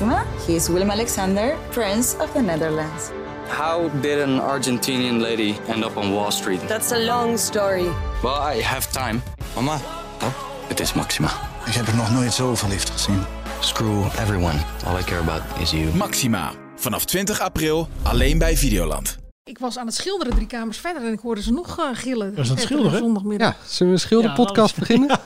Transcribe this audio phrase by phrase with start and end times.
[0.00, 0.24] Maxima.
[0.46, 3.10] He is Willem Alexander, Prince of the Netherlands.
[3.48, 6.60] How did an Argentinian lady end up on Wall Street?
[6.68, 7.88] That's a long story.
[8.22, 9.20] Well, I have time.
[9.54, 9.78] Mama,
[10.22, 10.28] Oh,
[10.68, 11.28] het is Maxima.
[11.66, 13.22] ik heb er nog nooit zo verliefd gezien.
[13.60, 14.58] Screw everyone.
[14.86, 15.94] All I care about is you.
[15.94, 16.50] Maxima.
[16.76, 19.16] Vanaf 20 april alleen bij Videoland.
[19.44, 22.34] Ik was aan het schilderen drie kamers verder en ik hoorde ze nog eh, gillen.
[22.34, 22.98] Was aan het Eh, schilderen?
[22.98, 23.48] Zondagmiddag.
[23.48, 25.18] Ja, zullen we een schilderpodcast Ja, beginnen?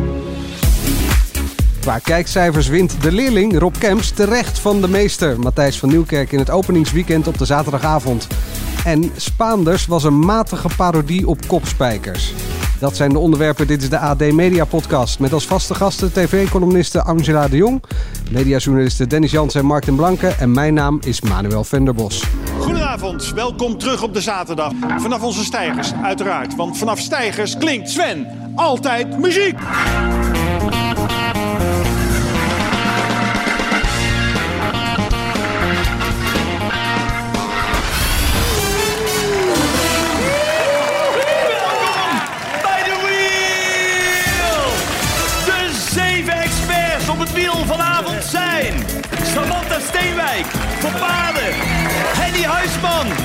[1.86, 5.40] Qua kijkcijfers wint de leerling Rob Kemps terecht van de meester.
[5.40, 8.28] Matthijs van Nieuwkerk in het openingsweekend op de zaterdagavond.
[8.86, 12.34] En Spaanders was een matige parodie op kopspijkers.
[12.80, 13.68] Dat zijn de onderwerpen.
[13.68, 15.20] Dit is de AD Media Podcast.
[15.20, 17.84] Met als vaste gasten tv-columniste Angela de Jong,
[18.32, 20.28] mediajournalisten Dennis Jansen en Mark den Blanke.
[20.28, 22.24] En mijn naam is Manuel Venderbos.
[22.60, 24.72] Goedenavond, welkom terug op de zaterdag.
[24.98, 26.56] Vanaf onze stijgers, uiteraard.
[26.56, 29.58] Want vanaf stijgers klinkt Sven altijd muziek.
[51.00, 51.54] Paarden.
[52.18, 53.25] Henny Huisman voor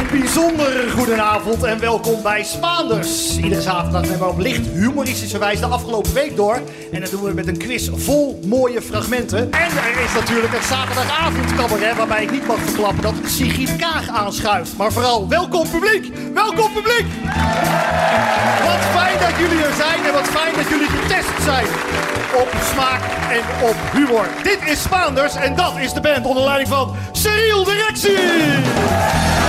[0.00, 3.36] Een bijzonder goedenavond en welkom bij Spaanders.
[3.36, 6.60] Iedere zaterdag nemen we op licht humoristische wijze de afgelopen week door.
[6.92, 9.38] En dat doen we met een quiz vol mooie fragmenten.
[9.52, 14.76] En er is natuurlijk het zaterdagavondcabaret waarbij ik niet mag verklappen dat Sigrid Kaag aanschuift.
[14.76, 16.12] Maar vooral, welkom publiek!
[16.34, 17.06] Welkom publiek!
[18.64, 21.66] Wat fijn dat jullie er zijn en wat fijn dat jullie getest zijn
[22.34, 24.26] op smaak en op humor.
[24.42, 29.39] Dit is Spaanders en dat is de band onder leiding van Cyril Directie!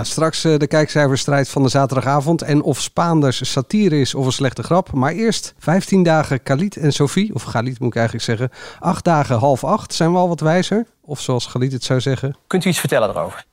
[0.00, 2.42] Ja, straks eh, de kijkcijferstrijd van de zaterdagavond.
[2.42, 4.92] En of Spaanders satire is of een slechte grap.
[4.92, 7.34] Maar eerst 15 dagen Khalid en Sophie.
[7.34, 8.50] Of Khalid moet ik eigenlijk zeggen.
[8.78, 9.94] 8 dagen half acht.
[9.94, 10.86] Zijn we al wat wijzer?
[11.00, 12.36] Of zoals Khalid het zou zeggen.
[12.46, 13.44] Kunt u iets vertellen erover?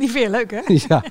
[0.00, 0.60] Die vind je leuk, hè?
[0.66, 1.04] Ja,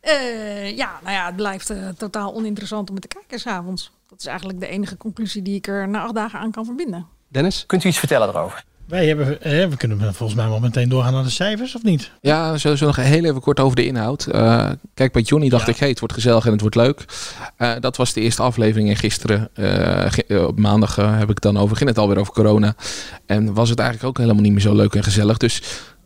[0.00, 3.92] Eh, ja, nou ja, het blijft eh, totaal oninteressant om met de kijkers 's avonds.
[4.08, 7.06] Dat is eigenlijk de enige conclusie die ik er na acht dagen aan kan verbinden.
[7.28, 7.66] Dennis?
[7.66, 8.64] Kunt u iets vertellen erover?
[8.88, 12.10] Wij hebben, eh, we kunnen volgens mij wel meteen doorgaan naar de cijfers, of niet?
[12.20, 14.26] Ja, sowieso nog heel even kort over de inhoud.
[14.26, 15.72] Eh, kijk, bij Johnny dacht Ja.
[15.72, 17.04] ik, hey, het wordt gezellig en het wordt leuk.
[17.56, 19.48] Eh, dat was de eerste aflevering en gisteren,
[20.12, 22.74] gi- op maandag heb ik het dan over, ging het alweer over corona.
[23.26, 25.36] En was het eigenlijk ook helemaal niet meer zo leuk en gezellig.
[25.36, 25.62] Dus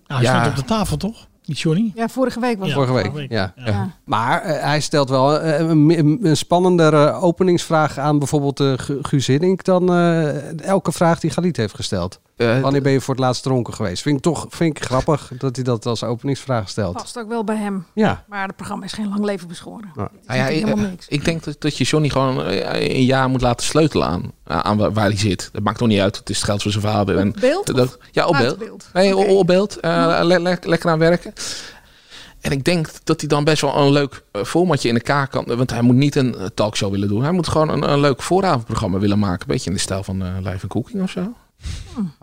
[0.07, 0.41] Nou, hij Ja.
[0.41, 1.27] stond op de tafel, toch?
[1.43, 1.93] Johnny?
[1.95, 2.79] Ja, vorige week was Ja.
[2.79, 2.89] het.
[2.89, 3.13] vorige week.
[3.17, 3.31] week.
[3.31, 3.53] Ja.
[3.57, 3.91] Ja.
[4.05, 8.73] Maar eh, hij stelt wel een, een, een spannendere openingsvraag aan bijvoorbeeld uh,
[9.03, 12.21] Guus Hiddink dan eh, elke vraag die Khalid heeft gesteld.
[12.51, 14.03] Eh, Wanneer ben je voor het laatst dronken geweest?
[14.03, 16.93] Vind ik toch vind ik grappig dat hij dat als openingsvraag stelt.
[16.97, 17.87] Past ook wel bij hem.
[17.95, 18.25] Ja.
[18.29, 19.91] Maar het programma is geen lang leven beschoren.
[19.95, 21.09] Nou, nou ja, helemaal eh, niks.
[21.09, 24.77] ik denk dat, dat je Johnny gewoon eh, een jaar moet laten sleutelen aan, aan
[24.77, 25.49] waar, waar hij zit.
[25.53, 26.17] Dat maakt toch niet uit.
[26.17, 27.19] Het is het geld van zijn vader.
[27.19, 27.67] En Op beeld?
[27.77, 28.59] dat, ja, op beeld.
[28.59, 28.89] beeld?
[28.93, 29.81] Nee, op- beeld.
[29.81, 31.33] Eh, le- le- lekker aan werken.
[32.41, 35.45] En ik denk dat hij dan best wel een leuk formatje in elkaar kan.
[35.57, 37.23] Want hij moet niet een talkshow willen doen.
[37.23, 39.41] Hij moet gewoon een, een leuk vooravondprogramma willen maken.
[39.41, 41.33] Een beetje in de stijl van eh Live and Cooking of zo.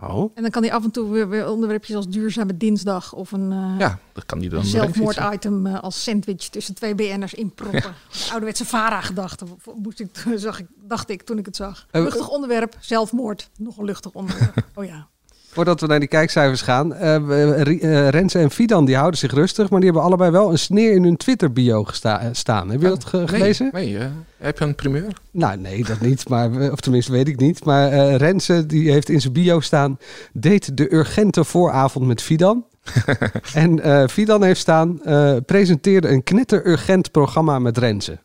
[0.00, 0.30] Oh.
[0.34, 3.52] En dan kan hij af en toe weer, weer onderwerpjes als duurzame dinsdag of een
[3.52, 4.64] eh, Ja, dat kan dan.
[4.64, 7.94] zelfmoorditem eh, als sandwich tussen twee BN'ers inproppen.
[8.30, 11.86] Ouderwetse Vara-gedachte moest ik, zag ik, dacht ik toen ik het zag.
[11.90, 13.50] Eh, Luchtig onderwerp, zelfmoord.
[13.58, 14.68] Nog een luchtig onderwerp.
[14.74, 15.08] Oh ja.
[15.52, 16.94] Voordat we naar die kijkcijfers gaan.
[16.94, 19.70] eh, Renze en Fidan die houden zich rustig.
[19.70, 22.70] Maar die hebben allebei wel een sneer in hun Twitter bio gesta- eh, staan.
[22.70, 23.68] Heb je dat ge- Nee, gelezen?
[23.72, 23.98] Nee,
[24.38, 25.06] heb je een primeur?
[25.30, 26.28] Nou, nee, dat niet.
[26.28, 27.64] Maar, of tenminste, weet ik niet.
[27.64, 29.98] Maar eh Renze die heeft in zijn bio staan...
[30.32, 32.64] Deed de urgente vooravond met Fidan.
[33.54, 35.00] en Fidan heeft staan...
[35.46, 38.18] presenteerde een knetterurgent programma met Renze.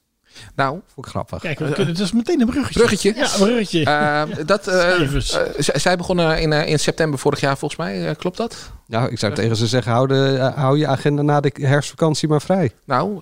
[0.55, 1.39] Nou, Vond ik grappig.
[1.41, 2.79] Kijk, we kunnen, het is meteen een bruggetje.
[2.79, 3.13] Bruggetje.
[3.15, 3.83] Ja, een bruggetje.
[3.85, 8.15] eh, dat, eh, eh, zij begonnen in, in september vorig jaar volgens mij.
[8.15, 8.55] Klopt dat?
[8.87, 9.91] Nou, ik zou tegen ze zeggen...
[9.91, 12.71] Hou, de, hou je agenda na de herfstvakantie maar vrij.
[12.85, 13.21] Nou,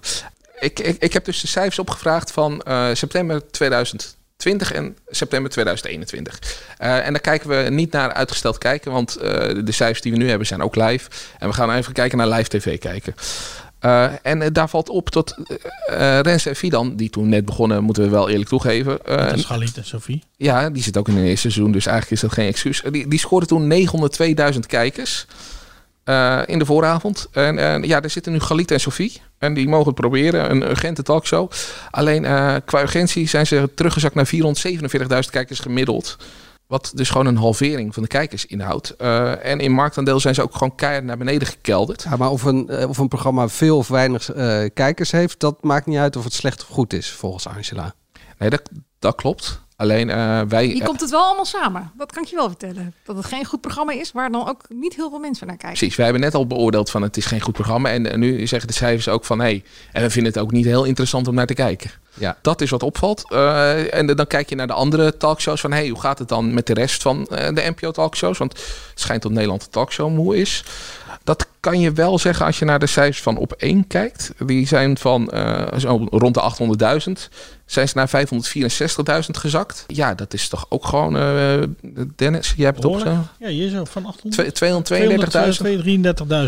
[0.59, 6.39] ik, ik, ik heb dus de cijfers opgevraagd van eh, september 2020 en september 2021.
[6.77, 9.31] Eh, en dan kijken we niet naar uitgesteld kijken, want eh,
[9.65, 11.09] de cijfers die we nu hebben zijn ook live.
[11.39, 13.15] En we gaan even kijken naar live tv kijken.
[13.83, 15.37] Eh, en eh, daar valt op dat
[15.85, 18.99] eh, Rens en Fidan, die toen net begonnen, moeten we wel eerlijk toegeven.
[19.45, 20.23] Galit en Sophie.
[20.37, 22.83] ja, die zit ook in het eerste seizoen, dus eigenlijk is dat geen excuus.
[22.91, 23.87] Die, die scoorde toen
[24.53, 25.25] 902.000 kijkers
[26.45, 27.27] in de vooravond.
[27.31, 29.21] En ja, daar zitten nu Galit en Sophie.
[29.37, 31.51] En die mogen het proberen, een urgente talkshow.
[31.91, 32.21] Alleen
[32.65, 36.17] qua urgentie zijn ze teruggezakt naar 447.000 kijkers gemiddeld.
[36.67, 38.95] Wat dus gewoon een halvering van de kijkers inhoudt.
[38.95, 42.03] Eh, en in marktaandeel zijn ze ook gewoon keihard naar beneden gekelderd.
[42.03, 45.63] Ja, maar of een, eh, of een programma veel of weinig eh, kijkers heeft, dat
[45.63, 47.93] maakt niet uit of het slecht of goed is, volgens Angela.
[48.37, 48.61] Nee, dat,
[48.99, 49.61] dat klopt.
[49.75, 50.65] Alleen eh, wij...
[50.65, 51.91] Hier komt het wel allemaal samen.
[51.97, 52.93] Dat kan ik je wel vertellen.
[53.03, 55.77] Dat het geen goed programma is waar dan ook niet heel veel mensen naar kijken.
[55.77, 57.89] Precies, wij hebben net al beoordeeld van het is geen goed programma.
[57.89, 60.83] En, nu zeggen de cijfers ook van hey, en we vinden het ook niet heel
[60.83, 61.91] interessant om naar te kijken.
[62.13, 62.37] Ja.
[62.41, 63.31] Dat is wat opvalt.
[63.31, 66.53] Eh, en dan kijk je naar de andere talkshows van hey, hoe gaat het dan
[66.53, 68.37] met de rest van eh, de NPO talkshows?
[68.37, 68.51] Want
[68.89, 70.63] het schijnt dat Nederland de talkshow moe is.
[71.23, 74.31] Dat kan je wel zeggen als je naar de cijfers van op 1 kijkt.
[74.45, 76.41] Die zijn van eh, zo rond de
[77.07, 77.33] 800.000.
[77.65, 78.09] Zijn ze naar
[79.23, 79.83] 564.000 gezakt.
[79.87, 81.17] Ja, dat is toch ook gewoon...
[81.17, 81.63] eh,
[82.15, 83.15] Dennis, jij hebt het op Behoorlijk.
[83.39, 83.45] zo.
[83.45, 84.63] Ja, hier zo van 800.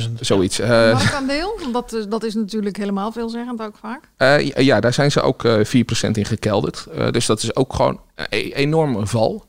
[0.03, 0.07] 232.000.
[0.07, 0.13] 233.000.
[0.19, 0.59] Zoiets.
[0.59, 3.99] eh, Marktaandeel, dat, is- dat is natuurlijk helemaal veelzeggend ook vaak.
[4.17, 6.85] Eh, ja, daar zijn ze ook eh 4% in gekelderd.
[6.97, 9.45] Eh, dus dat is ook gewoon een e- enorme val.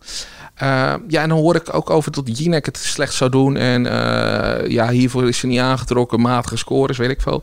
[0.57, 3.57] Eh, ja, en dan hoor ik ook over dat Jinek het slecht zou doen.
[3.57, 6.21] En eh, ja, hiervoor is ze niet aangetrokken.
[6.21, 7.43] Matige scores, weet ik veel.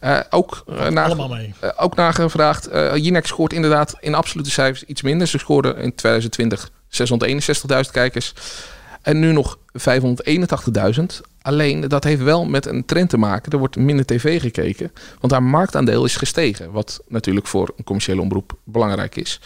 [0.00, 1.54] Eh, ook, na, Allemaal mee.
[1.60, 2.68] eh, ook nagevraagd.
[2.94, 5.26] Jinek scoort inderdaad in absolute cijfers iets minder.
[5.26, 6.70] Ze scoorden in 2020
[7.86, 8.34] 661.000 kijkers.
[9.02, 11.20] En nu nog 581.000.
[11.42, 13.52] Alleen dat heeft wel met een trend te maken.
[13.52, 14.92] Er wordt minder tv gekeken.
[15.20, 16.70] Want haar marktaandeel is gestegen.
[16.72, 19.40] Wat natuurlijk voor een commerciële omroep belangrijk is.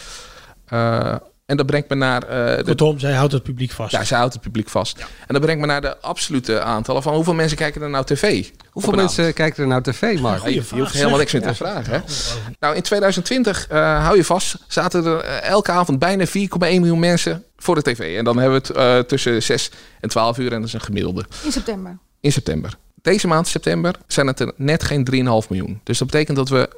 [1.48, 2.22] En dat brengt me naar...
[2.22, 3.92] eh, de, Kortom, zij houdt het publiek vast.
[3.92, 4.98] ja, ze houdt het publiek vast.
[4.98, 8.46] En dat brengt me naar de absolute aantallen van hoeveel mensen kijken er nou tv?
[8.70, 10.48] Hoeveel mensen kijken er nou tv, Mark?
[10.48, 11.92] Je hoeft helemaal niks meer te vragen.
[11.92, 12.00] Hè?
[12.60, 16.98] Nou, in 2020, eh, hou je vast, zaten er eh, elke avond bijna 4,1 miljoen
[16.98, 18.16] mensen voor de tv.
[18.18, 20.80] En dan hebben we het eh, tussen 6 en 12 uur en dat is een
[20.80, 21.24] gemiddelde.
[21.44, 21.98] In september.
[22.20, 22.72] In september.
[23.02, 25.08] Deze maand, september, zijn het er net geen
[25.42, 25.80] 3,5 miljoen.
[25.84, 26.68] Dus dat betekent dat we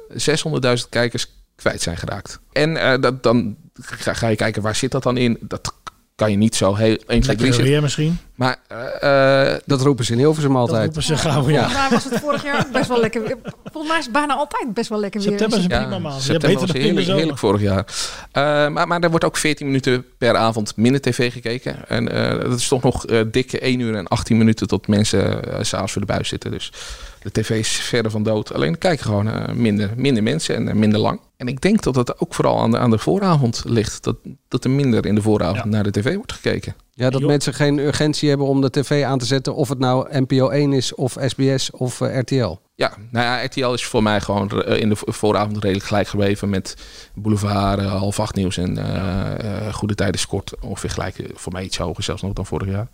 [0.83, 2.39] 600.000 kijkers kwijt zijn geraakt.
[2.51, 5.37] En eh, dat, dan ga, ga je kijken, waar zit dat dan in?
[5.41, 5.73] Dat
[6.15, 7.63] kan je niet zo heel 1, 2, 3 Lekker zitten.
[7.63, 8.17] weer misschien.
[8.35, 10.83] Maar eh, eh, Dat roepen ze in Hilversum Dat altijd.
[10.83, 11.59] roepen ze gauw, ja.
[11.69, 13.37] Volgens mij was het vorig jaar best wel lekker weer.
[13.63, 15.29] Volgens mij is het bijna altijd best wel lekker weer.
[15.29, 16.21] September is een Ja, prima maand.
[16.21, 17.85] September beter was heerlijk, heerlijk vorig jaar.
[18.31, 21.87] Eh, maar, maar er wordt ook 14 minuten per avond minder tv gekeken.
[21.87, 25.55] En eh, dat is toch nog dikke 1 uur en 18 minuten tot mensen uh,
[25.61, 26.51] s'avonds voor de buis zitten.
[26.51, 26.71] Dus
[27.21, 28.53] de tv is verder van dood.
[28.53, 31.19] Alleen er kijken gewoon eh, minder, minder mensen en eh, minder lang.
[31.37, 34.03] En ik denk dat dat ook vooral aan de, aan de vooravond ligt.
[34.03, 34.15] Dat,
[34.47, 35.65] dat er minder in de vooravond Ja.
[35.65, 36.75] naar de tv wordt gekeken.
[36.93, 39.55] Ja, dat mensen geen urgentie hebben om de tv aan te zetten.
[39.55, 42.57] Of het nou NPO 1 is, of SBS, of eh, RTL.
[42.81, 46.07] Ja, nou ja, RTL is voor mij gewoon eh, in de vo- vooravond redelijk gelijk
[46.07, 46.75] gebleven met
[47.15, 50.53] Boulevard, eh, half acht nieuws en eh, eh, Goede Tijden Sport.
[50.61, 52.87] Ongeveer gelijk, voor mij iets hoger zelfs nog dan vorig jaar.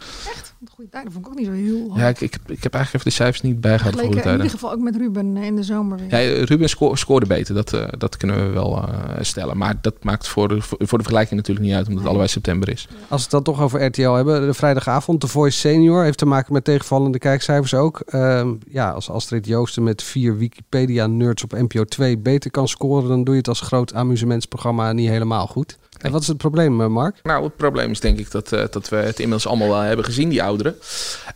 [0.72, 1.98] Goede tijden vond ik ook niet zo heel hoog.
[1.98, 4.24] Ja, ik, ik, heb- ik heb eigenlijk even de cijfers niet bijgehouden voor Goede in
[4.38, 4.46] Tijden.
[4.46, 6.22] ieder geval ook met Ruben in de zomer weer.
[6.22, 9.58] Ja, Ruben sco- scoorde beter, dat, eh, dat kunnen we wel eh, stellen.
[9.58, 12.70] Maar dat maakt voor de, voor de vergelijking natuurlijk niet uit, omdat het allebei september
[12.70, 12.88] is.
[13.08, 16.26] Als we het dan toch over RTL hebben, de vrijdagavond, The Voice Senior, heeft te
[16.26, 18.00] maken met tegenvallende kijkcijfers ook.
[18.00, 19.46] Ehm, ja, als Astrid
[19.82, 23.94] Met vier Wikipedia-nerds op NPO 2 beter kan scoren, dan doe je het als groot
[23.94, 25.78] amusementsprogramma niet helemaal goed.
[25.98, 27.20] En wat is het probleem, eh, Mark?
[27.24, 30.06] Nou, het probleem is denk ik dat, eh, dat we het inmiddels allemaal wel hebben
[30.06, 30.76] gezien, die ouderen.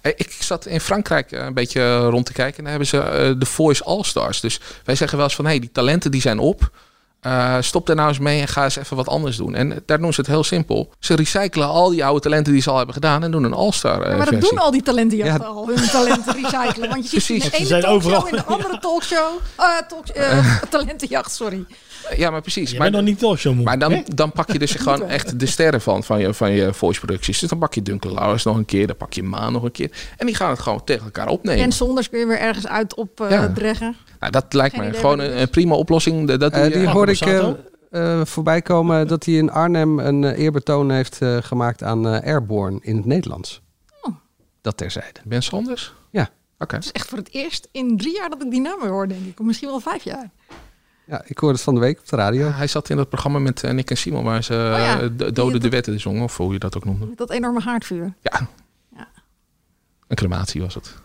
[0.01, 3.45] Eh, ik zat in Frankrijk een beetje rond te kijken en daar hebben ze de
[3.45, 4.39] Voice All-Stars.
[4.39, 6.71] Dus wij zeggen wel eens van, hé, hey, die talenten die zijn op.
[7.21, 9.55] Eh, stop er nou eens mee en ga eens even wat anders doen.
[9.55, 10.93] En daar doen ze het heel simpel.
[10.99, 14.01] Ze recyclen al die oude talenten die ze al hebben gedaan en doen een All-Star
[14.01, 14.49] eh, Ja, maar dat versie.
[14.49, 15.51] doen al die talentenjachten Ja.
[15.53, 16.89] al, hun talenten recyclen.
[16.89, 17.43] Want je ziet Precies.
[17.43, 18.27] in de Ze ene zijn talkshow, overal.
[18.27, 21.65] in de andere talkshow, eh, talk, eh, talentenjacht, sorry.
[22.17, 22.71] Ja, maar precies.
[22.71, 23.63] Je maar, nog niet.
[23.63, 26.73] Maar dan, dan pak je dus gewoon echt de sterren van, van, je, van je
[26.73, 27.39] voice producties.
[27.39, 29.71] Dus dan pak je Duncan Lawrence nog een keer, dan pak je Maan nog een
[29.71, 29.91] keer.
[30.17, 31.63] En die gaan het gewoon tegen elkaar opnemen.
[31.63, 33.51] En Sonders kun je weer ergens uit op eh Ja.
[33.53, 33.95] dreggen.
[34.19, 36.27] Nou, dat lijkt Geen me gewoon een, een prima oplossing.
[36.27, 37.49] Dat, Eh, die Ja, hoorde ik eh,
[37.91, 42.95] eh, voorbij komen dat hij in Arnhem een eerbetoon heeft eh, gemaakt aan Airborne in
[42.95, 43.61] het Nederlands.
[44.01, 44.15] Oh.
[44.61, 45.19] Dat terzijde.
[45.25, 45.93] Ben Sanders?
[46.09, 46.29] Ja.
[46.59, 46.75] Oké.
[46.75, 49.07] Het is echt voor het eerst in drie jaar dat ik die naam weer hoor,
[49.07, 49.39] denk ik.
[49.39, 50.29] Of misschien wel vijf jaar.
[51.05, 52.45] Ja, ik hoorde het van de week op de radio.
[52.45, 55.01] Ja, hij zat in dat programma met eh, Nick en Simon, waar ze Oh ja.
[55.01, 57.05] eh, de dode de wetten zongen, of hoe je dat ook noemde.
[57.05, 58.13] Met dat enorme haardvuur.
[58.21, 58.49] Ja.
[58.95, 59.07] Ja.
[60.07, 60.95] Een crematie was het.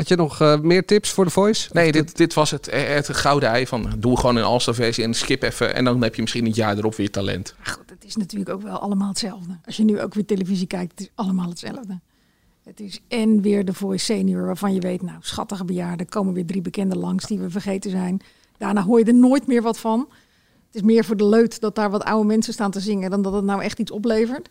[0.00, 1.68] Had je nog eh, meer tips voor de Voice?
[1.72, 5.14] Nee, dit, dit was het, het gouden ei van doe gewoon een all versie en
[5.14, 5.74] skip even.
[5.74, 7.54] En dan heb je misschien het jaar erop weer talent.
[7.58, 9.58] Maar goed, het is natuurlijk ook wel allemaal hetzelfde.
[9.66, 12.00] Als je nu ook weer televisie kijkt, het is allemaal hetzelfde.
[12.64, 16.46] Het is en weer de Voice Senior, waarvan je weet, nou, schattige bejaarden, komen weer
[16.46, 18.20] drie bekenden langs die we vergeten zijn.
[18.60, 19.98] Daarna hoor je er nooit meer wat van.
[20.66, 23.22] Het is meer voor de leut dat daar wat oude mensen staan te zingen, dan
[23.22, 24.48] dat het nou echt iets oplevert.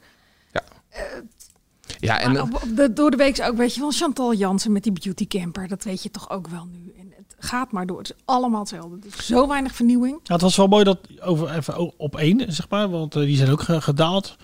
[2.00, 4.72] Ja, en Maar op- op de, door de week ook, weet je wel, Chantal Jansen
[4.72, 6.94] met die beauty camper, dat weet je toch ook wel nu.
[7.00, 8.96] En het gaat maar door, het is allemaal hetzelfde.
[8.96, 10.20] Het is zo weinig vernieuwing.
[10.24, 13.38] Ja, het was wel mooi dat over even op één, zeg maar, want eh, die
[13.38, 14.36] zijn ook ge- gedaald.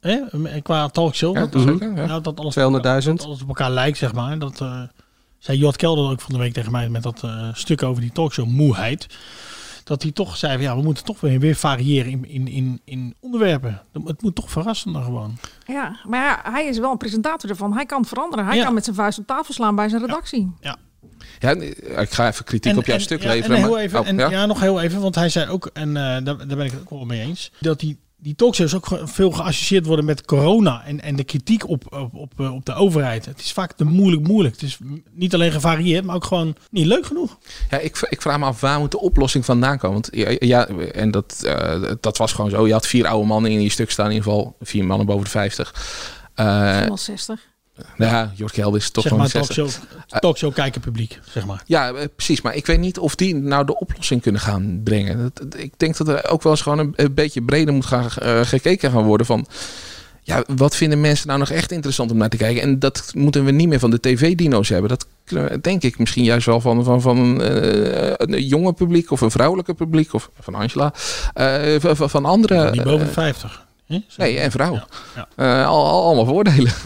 [0.00, 0.20] Hè?
[0.62, 1.34] Qua talkshow.
[1.36, 2.06] Ja, dat, zeker, ja.
[2.06, 3.16] nou, dat alles, 200.000.
[3.16, 4.38] dat alles op elkaar lijkt, zeg maar.
[4.38, 4.82] Dat eh,
[5.46, 8.12] zei Jort Kelder ook van de week tegen mij met dat eh, stuk over die
[8.12, 9.06] talkshow moeheid.
[9.84, 12.80] Dat hij toch zei van ja, we moeten toch weer, weer variëren in, in, in,
[12.84, 13.82] in onderwerpen.
[14.04, 15.38] Het moet toch verrassender gewoon.
[15.66, 17.72] Ja, maar ja, hij is wel een presentator ervan.
[17.72, 18.46] Hij kan veranderen.
[18.46, 18.64] Hij Ja.
[18.64, 20.52] kan met zijn vuist op tafel slaan bij zijn redactie.
[20.60, 20.76] Ja.
[21.38, 21.50] Ja,
[22.00, 23.56] ik ga even kritiek op jouw stuk ja, leveren.
[23.56, 24.30] En heel maar- even, oh, en, ja?
[24.30, 24.46] ja?
[24.46, 26.90] nog heel even, want hij zei ook, en eh, daar, daar ben ik het ook
[26.90, 31.16] wel mee eens, dat die, die talkshows ook veel geassocieerd worden met corona en, en
[31.16, 33.24] de kritiek op, op, op, eh, op de overheid.
[33.24, 34.54] Het is vaak te moeilijk moeilijk.
[34.54, 34.78] Het is
[35.12, 37.38] niet alleen gevarieerd, maar ook gewoon niet leuk genoeg.
[37.70, 40.00] Ja, ik, ik vraag me af waar moet de oplossing vandaan komen?
[40.02, 42.66] Want ja, ja en dat, eh, dat was gewoon zo.
[42.66, 45.24] Je had vier oude mannen in je stuk staan, in ieder geval vier mannen boven
[45.24, 45.74] de 50.
[46.34, 47.54] Eh, Helemaal 60.
[47.96, 49.56] Nou ja, Jort Kelder is toch zeg gewoon maar 60.
[49.56, 51.62] talkshow, talkshow kijken publiek, zeg maar.
[51.66, 52.40] Ja, eh, precies.
[52.40, 55.32] Maar ik weet niet of die nou de oplossing kunnen gaan brengen.
[55.34, 58.08] Dat- ik denk dat er ook wel eens gewoon een, een beetje breder moet gaan
[58.10, 59.46] eh, gekeken gaan worden van...
[60.22, 62.62] Ja, wat vinden mensen nou nog echt interessant om naar te kijken?
[62.62, 64.88] En dat moeten we niet meer van de tv-dino's hebben.
[64.88, 65.06] Dat
[65.60, 69.74] denk ik misschien juist wel van, van, van eh, een jonge publiek of een vrouwelijke
[69.74, 70.92] publiek of van Angela.
[71.34, 72.70] eh, van, andere.
[72.70, 73.65] Die boven de eh, 50.
[73.86, 73.98] Hè?
[74.16, 74.80] nee, en vrouw.
[75.14, 75.28] Ja.
[75.36, 76.72] Eh, al, al- allemaal voordelen.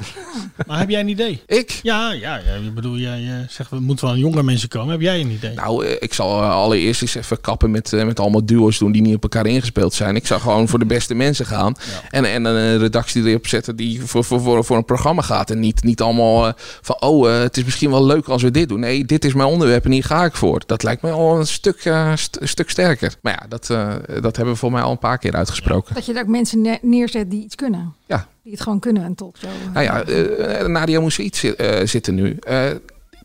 [0.66, 1.42] Maar heb jij een idee?
[1.46, 1.70] Ik?
[1.82, 4.90] Ja, ja, ja ik bedoel, jij eh, zegt we moeten wel jonge mensen komen.
[4.90, 5.54] Heb jij een idee?
[5.54, 9.14] Nou, eh, ik zal allereerst eens even kappen met, met allemaal duo's doen die niet
[9.14, 10.16] op elkaar ingespeeld zijn.
[10.16, 11.74] Ik zou gewoon voor de beste mensen gaan.
[12.10, 15.50] En, en een redactie erop zetten die voor, voor, voor, voor een programma gaat.
[15.50, 18.80] En niet, niet allemaal van, oh, het is misschien wel leuk als we dit doen.
[18.80, 20.62] Nee, dit is mijn onderwerp en hier ga ik voor.
[20.66, 23.14] Dat lijkt me al een stuk, st- stuk sterker.
[23.22, 25.94] Maar ja, dat, eh, dat hebben we voor mij al een paar keer uitgesproken.
[25.94, 27.94] Dat je daar ook mensen neerzet die iets kunnen.
[28.06, 28.28] Ja.
[28.42, 29.50] Die het gewoon kunnen, een talkshow.
[29.72, 32.36] Nou ja, eh, Nadia moest iets eh, zitten nu.
[32.40, 32.70] Eh,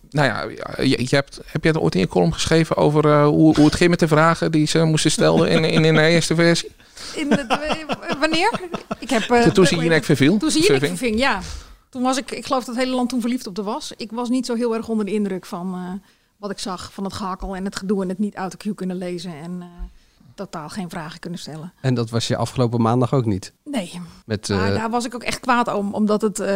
[0.10, 0.42] nou ja,
[0.84, 3.66] je, je hebt, heb jij er ooit in je column geschreven over eh, hoe, hoe
[3.66, 6.72] het ging met de vragen die ze moesten stellen in, in, in de eerste versie?
[7.16, 8.60] In de, eh, wanneer?
[9.00, 10.38] Ik heb, eh, Toen ze Jinek verviel?
[10.38, 11.20] Toen ze Jinek Verving?
[11.20, 11.42] ja.
[11.90, 13.94] Toen was ik, ik geloof dat het hele land toen verliefd op de was.
[13.98, 16.94] Ik was niet zo heel erg onder de indruk van eh, wat ik zag.
[16.94, 19.34] Van het gehakkel en het gedoe en het niet queue kunnen lezen.
[19.44, 19.68] En eh,
[20.36, 21.74] totaal geen vragen kunnen stellen.
[21.82, 23.54] En dat was je afgelopen maandag ook niet.
[23.64, 24.02] Nee.
[24.26, 25.94] Met, Maar eh, daar was ik ook echt kwaad om.
[25.94, 26.48] Omdat het, eh,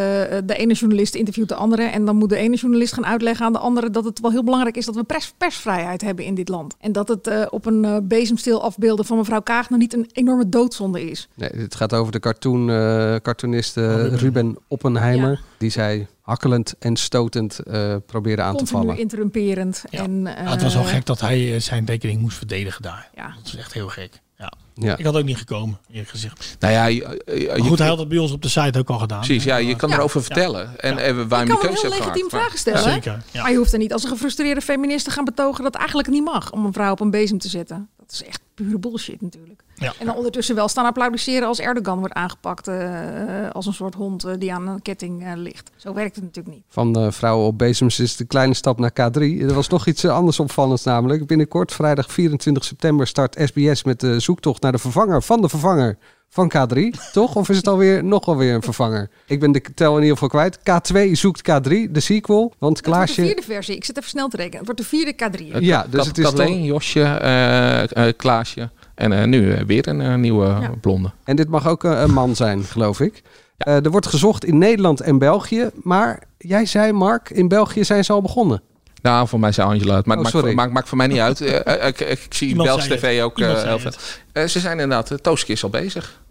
[0.44, 1.84] de ene journalist interviewt de andere.
[1.84, 3.90] En dan moet de ene journalist gaan uitleggen aan de andere...
[3.90, 6.76] dat het wel heel belangrijk is dat we pers, persvrijheid hebben in dit land.
[6.80, 9.70] En dat het eh, op een bezemstil afbeelden van mevrouw Kaag...
[9.70, 11.30] nog niet een enorme doodzonde is.
[11.36, 15.32] Nee, het gaat over de cartoon, eh, cartoonist eh, Ruben Oppenheimer.
[15.32, 15.40] Ja.
[15.58, 18.98] Die zij hakkelend en stotend eh probeerde aan te vallen.
[18.98, 19.84] interrumperend.
[19.90, 23.10] En, Ja, het was wel eh, gek dat hij eh, zijn tekening moest verdedigen daar.
[23.16, 23.34] Ja.
[23.38, 24.22] Dat is echt heel gek.
[24.38, 24.52] Ja.
[24.74, 24.98] Ja.
[24.98, 26.56] Ik had ook niet gekomen, eerlijk gezegd.
[26.60, 28.98] Nou ja, je- je- goed, hij had het bij ons op de site ook al
[29.00, 29.20] gedaan.
[29.20, 29.96] Precies, ja, je kan Ja.
[29.96, 30.26] erover Ja.
[30.26, 30.80] vertellen.
[30.80, 32.30] En, en waarom Je je kan keuze heel hebt legitiem gemaakt.
[32.50, 32.84] Vragen stellen.
[32.84, 32.92] hè?
[32.92, 33.42] Zeker, ja.
[33.42, 36.24] Maar je hoeft er niet als een gefrustreerde feminist te gaan betogen dat eigenlijk niet
[36.24, 37.90] mag om een vrouw op een bezem te zetten.
[37.98, 39.62] Dat is echt pure bullshit natuurlijk.
[39.80, 39.94] Ja.
[40.00, 44.24] En dan ondertussen wel staan applaudisseren als Erdogan wordt aangepakt eh, als een soort hond
[44.24, 45.72] eh, die aan een ketting eh, ligt.
[45.76, 46.64] Zo werkt het natuurlijk niet.
[46.70, 49.22] Van de vrouwen op bezems is de kleine stap naar K3.
[49.22, 51.28] Er was nog iets eh, anders opvallends namelijk.
[51.28, 55.98] Binnenkort, vrijdag 24 september, start SBS met de zoektocht naar de vervanger van de vervanger
[56.30, 56.80] van K3.
[57.14, 57.36] Toch?
[57.36, 59.10] Of is het alweer nog alweer een vervanger?
[59.26, 60.60] Ik ben de tel in ieder geval kwijt.
[60.60, 62.40] K2 zoekt K3, de sequel.
[62.40, 63.22] Want Het wordt de Klaasje...
[63.22, 63.76] vierde versie.
[63.76, 64.58] Ik zit even snel te rekenen.
[64.58, 65.58] Het wordt de vierde K3.
[65.64, 68.70] Ja, dus Kat- het is Kathleen, toch- Josje, eh, eh, Klaasje.
[69.00, 70.72] En eh, nu eh, weer een eh, nieuwe Ja.
[70.82, 71.12] blonde.
[71.24, 73.22] En dit mag ook een man zijn, geloof ik.
[73.58, 75.70] Eh, er wordt gezocht in Nederland en België.
[75.84, 78.62] Maar jij zei, Mark, in België zijn ze al begonnen.
[79.02, 80.06] Nou, voor mij zei Angela het.
[80.06, 80.46] Maar Oh, het sorry.
[80.48, 81.42] maakt, maakt, maakt voor mij niet uit.
[81.92, 83.92] Ik, ik zie Belgisch zei tv ook eh, heel veel.
[84.32, 86.22] Eh, ze zijn inderdaad, uh, Tooske is al bezig.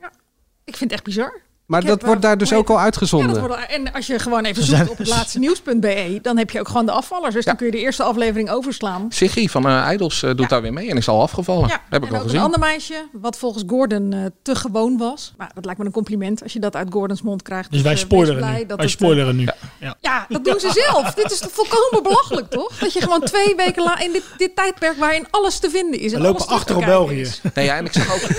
[0.64, 1.40] Ik vind het echt bizar.
[1.68, 3.28] Maar Ik dat heb, wordt eh, daar dus hoe ook al uitgezonden.
[3.34, 6.50] Ja, dat wordt, en als je gewoon even zoekt op het laatste nieuws.be, dan heb
[6.50, 7.34] je ook gewoon de afvallers.
[7.34, 9.06] Dus dan kun je de eerste aflevering overslaan.
[9.08, 11.68] Siggy van eh Idols eh, doet daar weer mee en is al afgevallen.
[11.68, 12.38] Ja, Heb ik en al ook gezien.
[12.38, 15.32] een ander meisje, wat volgens Gordon eh, te gewoon was.
[15.36, 17.70] Maar dat lijkt me een compliment als je dat uit Gordons mond krijgt.
[17.70, 18.40] Dus wij eh, wees spoileren nu.
[18.42, 19.48] dat Wij het, eh, spoileren nu.
[19.80, 19.96] Ja.
[20.00, 21.14] Ja, dat doen ze zelf.
[21.22, 22.78] dit is toch volkomen belachelijk, toch?
[22.78, 26.12] Dat je gewoon twee weken in dit, dit tijdperk waarin alles te vinden is.
[26.12, 27.20] En We lopen achter te op België.
[27.20, 27.40] is.
[27.54, 28.20] Nee, ja, en ik zag ook.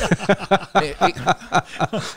[0.73, 1.15] Nee, ik,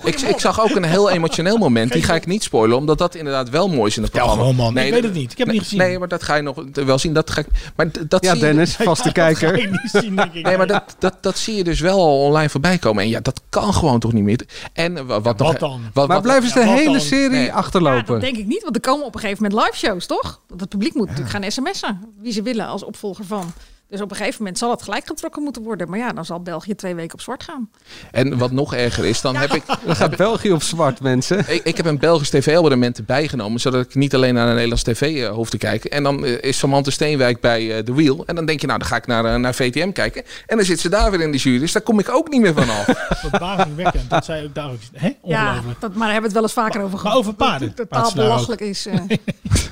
[0.04, 1.92] ik, ik zag ook een heel emotioneel moment.
[1.92, 4.42] Die ga ik niet spoilen, omdat dat inderdaad wel mooi is in het Ja, programma.
[4.44, 4.74] gewoon man.
[4.74, 5.32] Nee, ik weet dat- het niet.
[5.32, 5.78] Ik heb het nee, niet gezien.
[5.88, 7.12] Nee, maar dat ga je nog wel zien.
[7.12, 9.58] Dat ga ik, maar dat Ja, zie je- Dennis, vaste Dat ga kijker.
[9.60, 10.44] je niet zien, denk ik.
[10.44, 13.02] Nee, maar dat, dat, dat zie je dus wel al online voorbij komen.
[13.02, 14.40] En ja, dat kan gewoon toch niet meer.
[14.72, 15.80] En wat, Wat dan?
[15.92, 17.00] Wat, Maar blijven ze ja, de hele dan?
[17.00, 17.44] serie Nee.
[17.44, 18.06] Ja, achterlopen?
[18.06, 20.40] dat denk ik niet, want er komen op een gegeven moment live shows, toch?
[20.48, 22.00] Want het publiek moet natuurlijk gaan sms'en.
[22.20, 23.52] Wie ze willen als opvolger van.
[23.92, 25.90] Dus op een gegeven moment zal het gelijk getrokken moeten worden.
[25.90, 27.70] Maar ja, dan zal België twee weken op zwart gaan.
[28.10, 29.62] En wat nog erger is, dan heb ik...
[29.86, 31.38] Dan gaat België op zwart, mensen.
[31.38, 34.82] Ik, ik heb een Belgisch tv-abonnement erbij genomen, zodat ik niet alleen naar een Nederlands
[34.82, 35.90] tv eh, hoef te kijken.
[35.90, 38.22] En dan eh, is Samantha Steenwijk bij eh, The Wheel.
[38.26, 40.22] En dan denk je, nou, dan ga ik naar, naar VTM kijken.
[40.46, 41.58] En dan zit ze daar weer in de jury.
[41.58, 42.84] Dus daar kom ik ook niet meer van af.
[43.30, 44.10] Verbazingwekkend.
[44.10, 44.80] Dat zij ook daar ook...
[44.92, 45.10] Hè?
[45.24, 47.12] Ja, dat, maar daar hebben we het wel eens vaker over gehad.
[47.12, 47.72] Maar over paarden.
[47.74, 48.14] Dat totaal ook.
[48.14, 48.86] belachelijk is.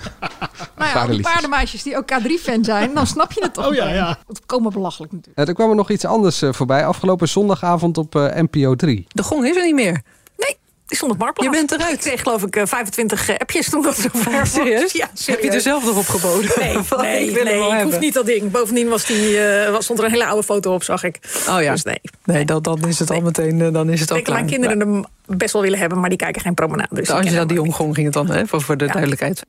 [0.81, 3.89] nou ja, die paardenmeisjes die ook K3-fan zijn, dan snap je het toch Oh ja,
[3.89, 4.19] ja.
[4.27, 5.39] Het komen belachelijk natuurlijk.
[5.39, 6.87] Eh, er kwam er nog iets anders eh, voorbij.
[6.87, 9.07] Afgelopen zondagavond op eh, NPO 3.
[9.09, 10.03] De gong is er niet meer.
[10.37, 10.57] Nee,
[10.91, 11.57] die stond op Marktplaats.
[11.57, 11.95] Je bent eruit.
[11.95, 14.53] Ik kreeg geloof ik eh, 25 eh, appjes toen dat zover was.
[14.53, 14.93] Serieus?
[14.93, 16.51] Ja, Heb je er zelf nog op geboden?
[16.57, 18.51] Nee, nee, ik wil nee, ik hoef niet dat ding.
[18.51, 21.19] Bovendien was die, eh, was, stond er een hele oude foto op, zag ik.
[21.49, 21.73] Oh ja.
[21.73, 22.01] Dus nee.
[22.25, 24.81] Nee, dan, dan is het al meteen dan is het al Ik dat mijn kinderen
[24.81, 26.95] hem best wel willen hebben, maar die kijken geen promenade.
[26.95, 29.43] Dus ken Angela die omgong ging het dan, hè, voor, voor de duidelijkheid.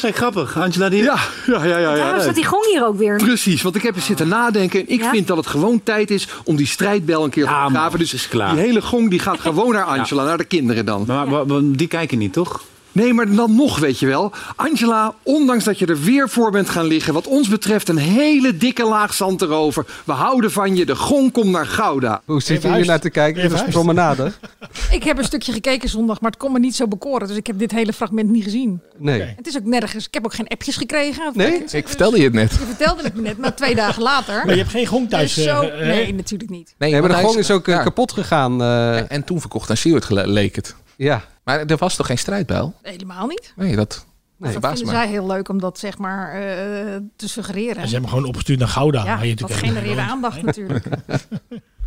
[0.00, 1.02] Hey, grappig, Angela die...
[1.02, 1.78] Ja, ja, ja.
[1.78, 3.16] ja, Daarom staat die gong hier ook weer.
[3.16, 4.80] Precies, want ik heb eens zitten nadenken.
[4.80, 5.10] en Ik Ja?
[5.10, 7.98] vind dat het gewoon tijd is om die strijdbel een keer te begraven.
[7.98, 8.50] Dus is klaar.
[8.54, 11.04] die hele gong die gaat gewoon naar Angela, naar de kinderen dan.
[11.06, 12.62] Maar, maar- maar die kijken niet, toch?
[12.98, 14.32] Nee, maar dan nog, weet je wel.
[14.56, 17.14] Angela, ondanks dat je er weer voor bent gaan liggen...
[17.14, 19.86] wat ons betreft een hele dikke laag zand erover.
[20.04, 22.22] We houden van je, de gong komt naar Gouda.
[22.24, 23.42] Hoe zit je hier naar te kijken?
[23.42, 24.32] Dit is promenade.
[24.90, 27.28] Ik heb een stukje gekeken zondag, maar het kon me niet zo bekoren.
[27.28, 28.80] Dus ik heb dit hele fragment niet gezien.
[28.96, 29.20] Nee.
[29.36, 30.06] Het is ook nergens.
[30.06, 31.32] Ik heb ook geen appjes gekregen.
[31.34, 31.64] Nee?
[31.70, 32.50] Ik vertelde je het net.
[32.50, 34.42] Je vertelde het me net, maar twee dagen later.
[34.44, 36.74] Maar je hebt geen gong thuis, Dus zo, eh, nee, natuurlijk niet.
[36.78, 37.82] Nee, maar de gong is ook eh, ja.
[37.82, 38.62] kapot gegaan.
[38.62, 39.12] eh.
[39.12, 40.74] En toen verkocht aan Siewert leek het.
[40.98, 41.24] Ja.
[41.44, 42.74] Maar er was toch geen strijdbijl?
[42.82, 43.52] Helemaal niet.
[43.56, 44.06] Nee, dat
[44.38, 45.00] dat verbaast vinden me.
[45.00, 46.40] zij heel leuk om dat zeg maar eh,
[47.16, 47.76] te suggereren.
[47.76, 49.22] En ze hebben hem gewoon opgestuurd naar Gouda.
[49.22, 50.84] ja, dat genereerde aandacht natuurlijk.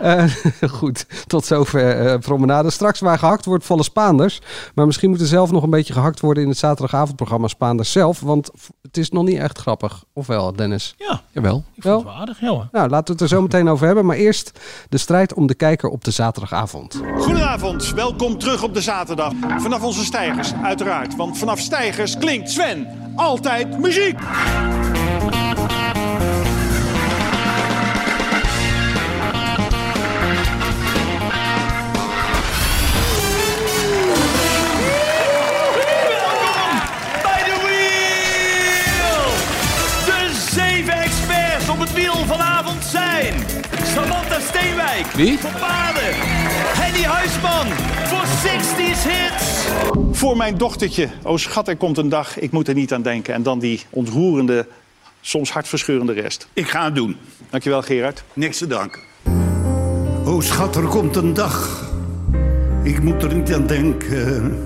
[0.00, 0.24] Eh,
[0.78, 2.70] goed, tot zover eh, promenade.
[2.70, 4.40] Straks waar gehakt wordt, vallen Spaanders.
[4.74, 8.20] Maar misschien moet er zelf nog een beetje gehakt worden in het zaterdagavondprogramma Spaanders zelf.
[8.20, 8.50] Want
[8.82, 10.04] het is nog niet echt grappig.
[10.12, 10.94] Of wel, Dennis?
[10.98, 11.64] Ja, Jawel.
[11.74, 12.40] ik vond het wel aardig.
[12.40, 12.68] Ja, hoor.
[12.72, 14.06] Nou, laten we het er zo meteen over hebben.
[14.06, 17.00] Maar eerst de strijd om de kijker op de zaterdagavond.
[17.18, 19.32] Goedenavond, welkom terug op de zaterdag.
[19.58, 21.16] Vanaf onze stijgers, uiteraard.
[21.16, 24.18] Want vanaf stijgers klinkt Sven altijd muziek.
[45.06, 45.38] Wie?
[45.38, 46.14] voor paarden.
[46.80, 47.66] Henny Huisman
[48.04, 49.66] voor 60s hits.
[50.12, 53.34] Voor mijn dochtertje, oh schat, er komt een dag, ik moet er niet aan denken.
[53.34, 54.66] En dan die ontroerende,
[55.20, 56.48] soms hartverscheurende rest.
[56.52, 57.16] Ik ga het doen.
[57.50, 58.22] Dankjewel Gerard.
[58.32, 59.00] Niks te danken.
[60.24, 61.86] Oh schat, er komt een dag.
[62.82, 64.58] Ik moet er niet aan denken.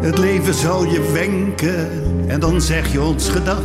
[0.00, 1.90] Het leven zal je wenken
[2.28, 3.62] en dan zeg je ons gedag.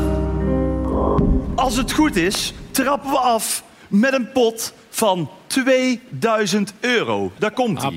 [1.56, 7.32] Als het goed is, trappen we af met een pot van 2000 euro.
[7.38, 7.94] Daar komt hij.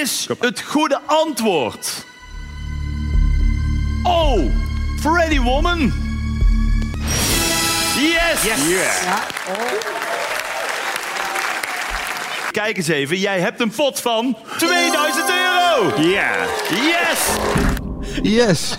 [0.00, 2.04] Is het goede antwoord?
[4.02, 4.40] Oh,
[5.00, 5.92] Freddy Woman.
[7.98, 8.42] Yes.
[12.50, 16.00] Kijk eens even, jij hebt een pot van 2000 euro.
[16.00, 16.46] Ja.
[16.70, 17.28] Yes.
[18.22, 18.78] Yes.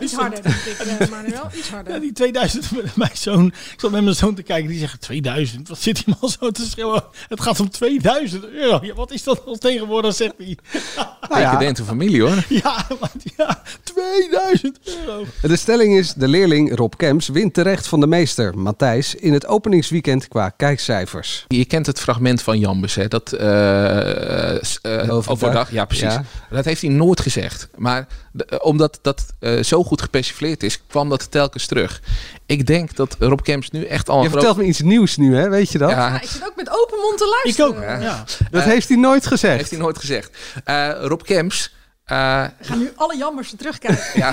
[0.00, 1.48] Iets harder, denk ik, eh, Manuel.
[1.56, 1.92] Iets harder.
[1.94, 2.64] Ja, die 2000,
[2.96, 5.68] mijn zoon, ik zat met mijn zoon te kijken, die zegt 2000.
[5.68, 7.04] Wat zit die man zo te schreeuwen?
[7.28, 8.78] Het gaat om 2000 euro.
[8.82, 10.58] Ja, wat is dat als tegenwoordig, zegt hij.
[11.28, 11.50] Nou ja.
[11.50, 12.44] Decadente familie hoor.
[12.62, 15.24] Ja, maar, ja, 2000 euro.
[15.42, 19.46] De stelling is, de leerling Rob Kemps wint terecht van de meester Matthijs in het
[19.46, 21.44] openingsweekend qua kijkcijfers.
[21.48, 23.08] Je kent het fragment van Jambus, hè?
[23.08, 25.28] Dat eh, eh, Overdag.
[25.28, 25.70] overdag.
[25.72, 26.12] Ja, precies.
[26.12, 26.24] Ja.
[26.50, 27.68] Dat heeft hij nooit gezegd.
[27.76, 29.26] Maar de- omdat dat
[29.56, 32.00] eh, zo goed gepersifleerd is, kwam dat telkens terug.
[32.46, 35.36] Ik denk dat Rob Kemps nu echt al Je groot- vertelt me iets nieuws nu,
[35.36, 35.48] hè?
[35.48, 35.90] Weet je dat?
[35.90, 37.70] Ja, Ja, ik zit ook met open mond te luisteren.
[37.72, 38.00] Ik ook.
[38.02, 38.24] Ja.
[38.50, 39.56] Dat Eh, heeft hij nooit gezegd.
[39.56, 40.30] heeft hij nooit gezegd.
[40.64, 41.74] Eh, Rob Kemps.
[42.04, 44.04] eh, We gaan nu alle jammers terugkijken.
[44.22, 44.32] ja.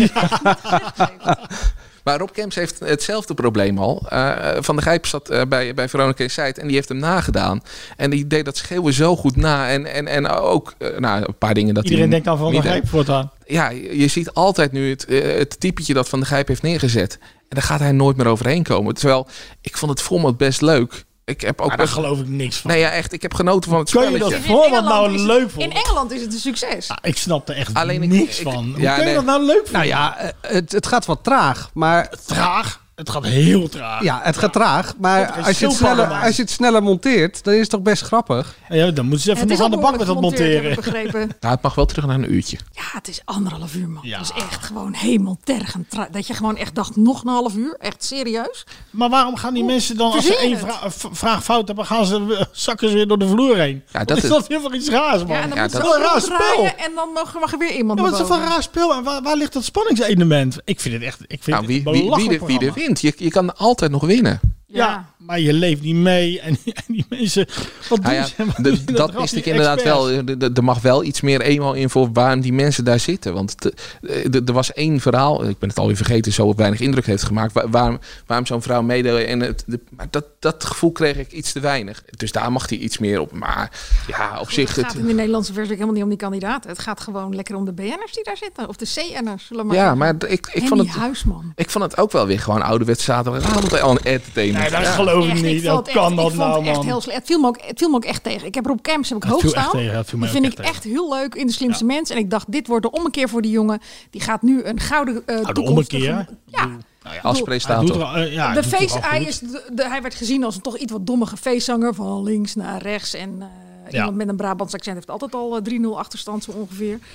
[2.03, 4.05] Maar Rob Kemps heeft hetzelfde probleem al.
[4.09, 7.61] Eh, van der Gijp zat bij, bij Veronica Insight en die heeft hem nagedaan.
[7.97, 9.69] En die deed dat schreeuwen zo goed na.
[9.69, 12.61] En, en, en ook nou, een paar dingen dat Iedereen hij denkt aan Van der
[12.61, 13.31] Gijp voortaan.
[13.53, 17.17] Ja, je ziet altijd nu het, eh, het typetje dat Van der Gijp heeft neergezet.
[17.21, 18.93] En daar gaat hij nooit meer overheen komen.
[18.93, 19.27] Terwijl,
[19.61, 21.05] ik vond het format best leuk.
[21.25, 21.97] Ik heb ook Maar daar best...
[21.97, 22.71] geloof ik niks van.
[22.71, 23.13] Nee, ja, echt.
[23.13, 24.35] Ik heb genoten van het Kun je spelletje.
[24.35, 25.63] dat format nou het- leuk voor?
[25.63, 26.89] in Engeland is het een succes.
[26.89, 28.71] Ah, ik snap er echt Alleen ik- niks ik- van.
[28.71, 29.15] Hoe ja, kun je nee.
[29.15, 29.73] dat nou leuk vinden?
[29.73, 32.81] Nou ja, eh, het, het gaat wat traag, maar Traag.
[32.95, 34.03] Het gaat heel traag.
[34.03, 34.93] Ja, het gaat traag.
[34.97, 37.81] Maar is als je, het sneller, als je het sneller monteert, dan is het toch
[37.81, 38.55] best grappig?
[38.69, 40.63] Ja, dan moeten ze even is nog aan de bak met dat monteren.
[40.63, 41.19] heb ik begrepen.
[41.39, 42.57] Nou, het mag wel terug naar een uurtje.
[42.71, 44.03] Ja, het is anderhalf uur, man.
[44.09, 45.89] Dat is echt gewoon hemeltergend.
[45.89, 47.75] tra- Dat je gewoon echt dacht, nog een half uur?
[47.79, 48.65] Echt serieus?
[48.89, 50.79] Maar waarom gaan die mensen dan, als ze één vra-
[51.11, 53.83] vraag fout hebben, gaan ze eh, zakken ze weer door de vloer heen?
[53.91, 55.27] Ja, dat is is- dat weer voor iets raars, man.
[55.35, 56.63] Ja, en dan Ja, moet dat- ze Wel een raar spel.
[56.85, 58.49] en dan mag, mag er weer iemand Ja, wat is dat voor boven.
[58.51, 58.93] een raar spel?
[58.93, 60.57] En waar, waar ligt dat spanningselement?
[60.63, 62.82] Ik vind het echt ik vind Nou, wie, het een wie, wie, belachelijk wie.
[62.91, 64.39] Je, je kan altijd nog winnen.
[64.77, 65.05] Ja.
[65.17, 66.39] maar je leeft niet mee.
[66.39, 67.47] En, en die mensen,
[67.89, 68.33] wat doen Nou ja, ze?
[68.45, 68.91] Wat de- doen ze?
[68.93, 69.97] dat wist ik inderdaad experts.
[70.37, 70.49] wel.
[70.55, 73.33] Er- mag wel iets meer eenmaal in voor waarom die mensen daar zitten.
[73.33, 73.55] Want
[74.01, 77.53] eh, er was één verhaal, ik ben het alweer vergeten, zo weinig indruk heeft gemaakt.
[77.53, 79.27] wa- Waarom, waarom zo'n vrouw meedeed.
[79.27, 82.03] En het, de- maar dat, dat gevoel kreeg ik iets te weinig.
[82.17, 83.31] Dus daar mag hij iets meer op.
[83.31, 83.71] Maar
[84.07, 84.67] ja, op zich.
[84.67, 86.69] Het Het, gaat in de Nederlandse versie helemaal niet om die kandidaten.
[86.69, 88.67] Het gaat gewoon lekker om de BN'ers die daar zitten.
[88.67, 91.51] Of de CN'ers, ja, maar ik, ik, vond het, Huisman.
[91.55, 94.62] ik vond het ook wel weer gewoon ouderwets zaterdagavond entertainment.
[94.71, 95.63] Nee, dat geloof ik niet.
[95.63, 96.85] Dat kan dat nou, man.
[96.85, 97.01] heel.
[97.05, 98.47] Het viel, me ook, het viel me ook echt tegen.
[98.47, 99.77] Ik heb Rob Camps heb ik hoog staan.
[100.19, 102.09] Die vind ik echt heel leuk in de slimste mens.
[102.09, 103.81] En ik dacht, dit wordt de ommekeer voor die jongen.
[104.09, 106.25] Die gaat nu een gouden uh, Nou, de ommekeer.
[106.45, 106.65] Ja,
[107.03, 108.03] Nou ja, als presentator.
[108.03, 110.77] Al- eh, ja, de face, hij, is de, de- hij werd gezien als een toch
[110.77, 111.93] iets wat dommige feestzanger.
[111.93, 113.13] Van links naar rechts.
[113.13, 113.47] En eh,
[113.89, 113.97] Ja.
[113.97, 116.99] iemand met een Brabants accent heeft altijd al eh, 3-0 achterstand zo ongeveer.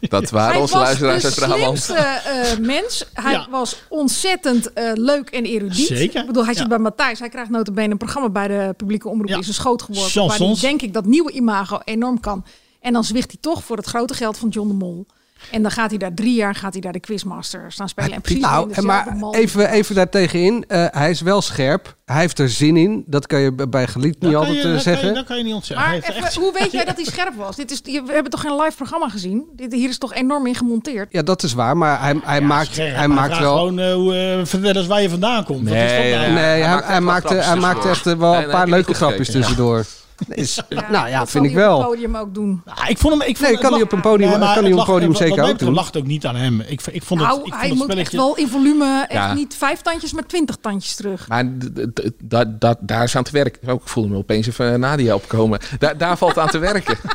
[0.00, 1.60] Dat waren hij onze luisteraars uit Brabant.
[1.78, 3.04] slimste eh, mens.
[3.12, 3.46] Hij Ja.
[3.50, 5.86] was ontzettend eh, leuk en erudiet.
[5.86, 6.68] Zeker, Ik bedoel, hij zit ja.
[6.68, 7.18] bij Matthijs.
[7.18, 9.36] Hij krijgt notabene een programma bij de publieke omroep Ja.
[9.36, 9.80] in zijn schoot.
[9.86, 10.60] Waar hij, Chansons.
[10.60, 12.44] denk ik, dat nieuwe imago enorm kan.
[12.80, 15.06] En dan zwicht hij toch voor het grote geld van John de Mol.
[15.50, 18.12] En dan gaat hij daar drie jaar gaat hij daar de quizmaster staan spelen.
[18.12, 20.64] En precies in Nou, dezelfde maar even, even daartegenin.
[20.68, 21.98] Eh, hij is wel scherp.
[22.04, 23.02] Hij heeft er zin in.
[23.06, 25.14] Dat kan je bij Geliet niet altijd je- eh, dat kan je- zeggen.
[25.14, 25.86] Dat kan je niet ontzeggen.
[25.86, 27.56] Maar Hij heeft even, echt- hoe weet jij dat hij scherp was?
[27.56, 29.44] Dit is, we hebben toch geen live programma gezien?
[29.56, 31.08] Dit, hier is toch enorm in gemonteerd?
[31.12, 31.76] Ja, dat is waar.
[31.76, 33.56] Maar hij, hij maakt, Scherp, hij maakt wel...
[33.56, 35.62] Gewoon, eh, hoe, eh, eens waar je vandaan komt.
[35.62, 36.22] Is dat Nee, nou?
[36.32, 37.90] nee, Nee, hij, maakt hij, hij tussendoor.
[37.90, 39.84] echt wel Nee, een nee, paar leuke grapjes tussendoor.
[40.28, 41.78] Is, nou ja, dat vind ik op wel.
[41.78, 42.62] het podium ook doen.
[42.66, 44.54] Ja, ik vond hem, ik vond Nee, het kan hij op een podium- Nee, maar
[44.54, 45.68] kan hij op het een podium zeker wat- ook doen.
[45.68, 46.60] Het lacht ook niet aan hem.
[46.60, 49.12] Ik, ik vond het, Nou, ik vond hij het moet echt wel in volume echt
[49.12, 49.34] Ja.
[49.34, 51.28] niet vijf tandjes, maar twintig tandjes terug.
[51.28, 51.44] Maar
[52.20, 53.68] dat, dat, daar is aan te werken.
[53.68, 55.58] Ook, ik voelde me opeens even Nadia opkomen.
[55.78, 56.96] Daar, daar valt aan te werken.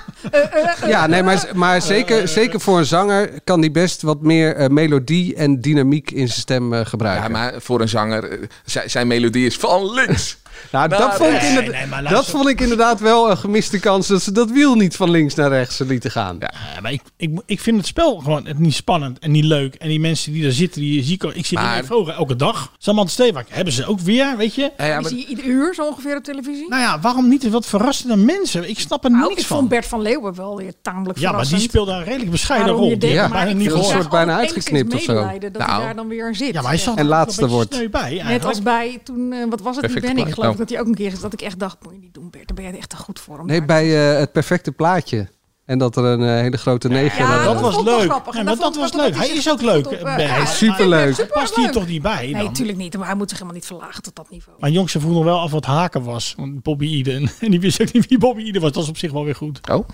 [0.87, 4.67] Ja, nee, maar, maar zeker, zeker voor een zanger kan hij best wat meer eh,
[4.69, 7.23] melodie en dynamiek in zijn stem eh, gebruiken.
[7.23, 10.37] Ja, maar voor een zanger, eh, zijn, zijn melodie is van links.
[10.71, 12.33] Nou, dat, vond ik inderdaad, nee, maar dat luister.
[12.35, 15.49] vond ik inderdaad wel een gemiste kans dat ze dat wiel niet van links naar
[15.49, 16.35] rechts lieten gaan.
[16.39, 16.51] Ja.
[16.75, 19.75] Ja, maar ik, ik, ik vind het spel gewoon niet spannend en niet leuk.
[19.75, 21.99] En die mensen die daar zitten, die zie ik, al- ik zit Maar- in mijn
[21.99, 22.71] ogen elke dag.
[22.77, 24.71] Samantha Steenwijk hebben ze ook weer, weet je?
[24.77, 26.69] Ja, ja, maar, hij ieder uur zo ongeveer op televisie?
[26.69, 28.69] Nou ja, waarom niet wat verrassende mensen?
[28.69, 29.57] Ik snap er Nou, niks ik van.
[29.57, 32.89] vond Bert van Leeuwen wel weer tamelijk ja, maar die speelde een redelijk bescheiden Waarom
[32.89, 32.99] rol.
[32.99, 35.13] je heb ik maar bijna ik niet het soort bijna uitgeknipt of zo.
[35.13, 35.71] dat Nou.
[35.71, 36.53] hij daar dan weer zit.
[36.53, 37.91] Ja, maar hij zat En er laatste een wordt.
[37.91, 38.21] bij.
[38.25, 40.67] Net als bij toen, eh, wat was het, die Benning, plaat, geloof ik, oh.
[40.67, 42.47] dat hij ook een keer is dat ik echt dacht, moet je niet doen Bert,
[42.47, 43.39] daar ben je echt te goed voor.
[43.39, 45.27] om Nee, bij eh, het perfecte plaatje.
[45.65, 47.25] En dat er een eh, hele grote negen...
[47.25, 48.01] Ja, dat dat was leuk.
[48.01, 48.33] grappig.
[48.33, 49.15] Ja, En maar dat was leuk.
[49.15, 49.85] Hij is ook leuk.
[49.85, 51.15] op, eh, hij is superleuk.
[51.15, 52.43] super Past hier toch niet bij Nee, dan?
[52.43, 52.97] natuurlijk niet.
[52.97, 54.57] Maar hij moet zich helemaal niet verlagen tot dat niveau.
[54.59, 56.33] Maar jongste vroeg nog wel af wat haken was.
[56.37, 57.29] Want Bobby Eden.
[57.39, 58.71] En die wist ook niet wie Bobby Eden was.
[58.71, 59.59] Dat is op zich wel weer goed.
[59.71, 59.87] oh,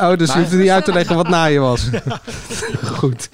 [0.00, 1.88] Oh, dus je hoeft er niet uit te leggen wat naaien was.
[2.98, 3.28] Goed.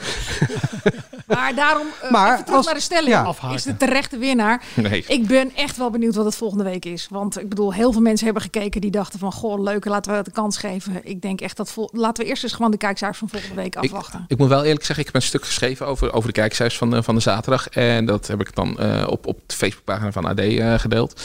[1.26, 3.08] Maar daarom, eh, Maar even terug als- naar de stelling.
[3.08, 3.34] ja.
[3.54, 4.62] Is de terechte winnaar.
[4.74, 5.04] nee.
[5.08, 7.06] Ik ben echt wel benieuwd wat het volgende week is.
[7.10, 9.32] Want ik bedoel, heel veel mensen hebben gekeken die dachten van...
[9.32, 11.00] Goh, leuk, laten we het de kans geven.
[11.02, 11.70] Ik denk echt dat...
[11.70, 14.24] Vol laten we eerst eens gewoon de kijkcijfers van volgende week afwachten.
[14.28, 16.90] Ik moet wel eerlijk zeggen, ik heb een stuk geschreven over, over de kijkcijfers van
[16.90, 17.68] de, van de zaterdag.
[17.68, 21.20] En dat heb ik dan eh, op, op de Facebookpagina van AD eh, gedeeld.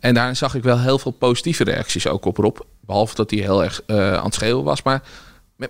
[0.00, 2.56] En daarin zag ik wel heel veel positieve reacties ook op Rob.
[2.80, 4.82] Behalve dat hij heel erg eh, aan het schreeuwen was.
[4.82, 5.02] Maar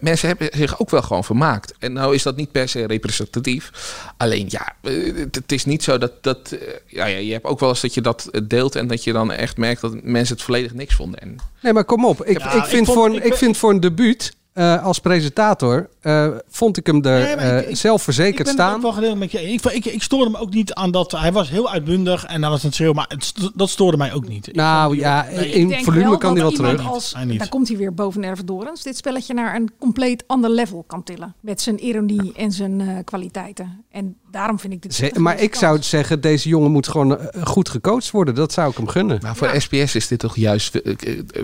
[0.01, 1.75] mensen hebben zich ook wel gewoon vermaakt.
[1.79, 3.71] En nou is dat niet per se representatief.
[4.17, 6.23] Alleen ja, eh, het, is niet zo dat...
[6.23, 8.77] dat eh, ja, ja, je hebt ook wel eens dat je dat eh, deelt...
[8.77, 11.21] en dat je dan echt merkt dat mensen het volledig niks vonden.
[11.21, 12.25] En Nee, maar kom op.
[12.25, 14.99] Ik, Ja, ik, ik vind, vond- voor, een, ik vind voor een debuut eh, als
[14.99, 15.89] presentator...
[16.01, 18.81] eh, vond ik hem er Nee, ik- eh, ik- zelfverzekerd ik ben staan.
[18.81, 19.43] wel gedeeld met je.
[19.53, 22.51] Ik, ik, ik stoorde me ook niet aan dat hij was heel uitbundig en hij
[22.51, 24.49] was aan het schreeuwen, maar het, dat stoorde mij ook niet.
[24.55, 26.87] Nou ja, nee, in volume wel kan hij wel dat terug.
[26.87, 27.39] Als, Hij niet.
[27.39, 28.83] daar komt hij weer boven Ervedorens.
[28.83, 31.35] Dit spelletje naar een compleet ander level kan tillen.
[31.41, 33.85] Met zijn ironie en zijn eh, kwaliteiten.
[33.91, 34.95] En daarom vind ik dit...
[34.95, 38.35] Ze- een maar ik zou zeggen, deze jongen moet gewoon goed gecoacht worden.
[38.35, 39.19] Dat zou ik hem gunnen.
[39.23, 40.81] Maar voor SBS is dit toch juist...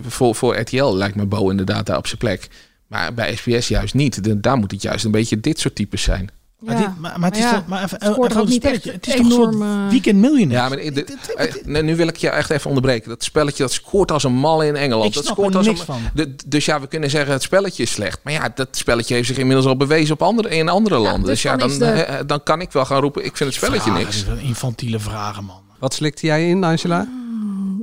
[0.06, 2.48] Voor, voor RTL lijkt me Bo inderdaad daar op zijn plek.
[2.92, 4.24] Maar bij SBS juist niet.
[4.24, 6.30] De- daar moet het juist een beetje dit soort types zijn.
[6.58, 8.92] Maar, dit- maar, maar het is ja, toch- maar even, het even een spelletje.
[8.92, 10.58] is toch een soort enorm, eh, weekend miljonair.
[10.60, 13.08] Ja, maar de- de- eh, nu wil ik je echt even onderbreken.
[13.08, 15.08] Dat spelletje dat scoort als een mal in Engeland.
[15.08, 16.00] Ik dat snap scoort er als niks een, van.
[16.14, 18.20] de- dus ja, we kunnen zeggen het spelletje is slecht.
[18.24, 21.20] Maar ja, dat spelletje heeft zich inmiddels al bewezen op andere, in andere landen.
[21.20, 23.36] dus Dus ja, dan dan, is de- eh, dan kan ik wel gaan roepen, ik
[23.36, 24.16] vind het spelletje Vragen, niks.
[24.16, 25.60] dit zijn Infantiele vragen, man.
[25.78, 27.08] Wat slikte jij in, Angela?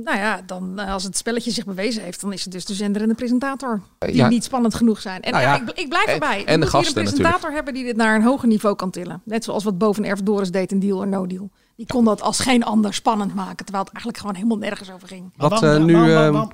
[0.04, 2.74] Nou ja, dan, eh, als het spelletje zich bewezen heeft, dan is het dus de
[2.74, 3.80] zender en de presentator.
[3.98, 4.28] Die ja.
[4.28, 5.22] niet spannend genoeg zijn.
[5.22, 6.44] En Nou ja, ja, ik, ik blijf en- erbij.
[6.44, 7.54] en Je de gasten hier een presentator natuurlijk.
[7.54, 9.22] hebben die dit naar een hoger niveau kan tillen.
[9.24, 11.50] Net zoals wat Boven Erf Doris deed in Deal or No Deal.
[11.80, 13.64] Die kon dat als geen ander spannend maken.
[13.64, 15.32] Terwijl het eigenlijk gewoon helemaal nergens over ging.
[15.36, 15.96] Wat nu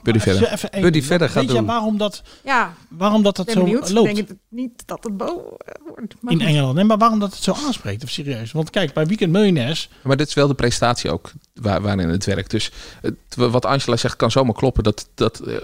[0.03, 0.53] Buddy verder.
[0.53, 1.67] even één- Buddy verder gaat Weet je doen.
[1.67, 3.91] waarom dat, Ja, waarom dat, dat ben zo benieuwd.
[3.91, 4.09] loopt?
[4.09, 6.15] Ik denk het niet dat het Bo wordt.
[6.21, 6.41] Maar in.
[6.41, 6.75] Engeland.
[6.75, 8.53] Nee, maar waarom dat het zo aanspreekt, of serieus?
[8.53, 9.89] Want kijk, bij Weekend Miljonairs...
[10.03, 12.51] Maar dit is wel de prestatie ook waar, waarin het werkt.
[12.51, 14.83] Dus het, wat Angela zegt kan zomaar kloppen.
[14.83, 15.57] Dat, dat, eh,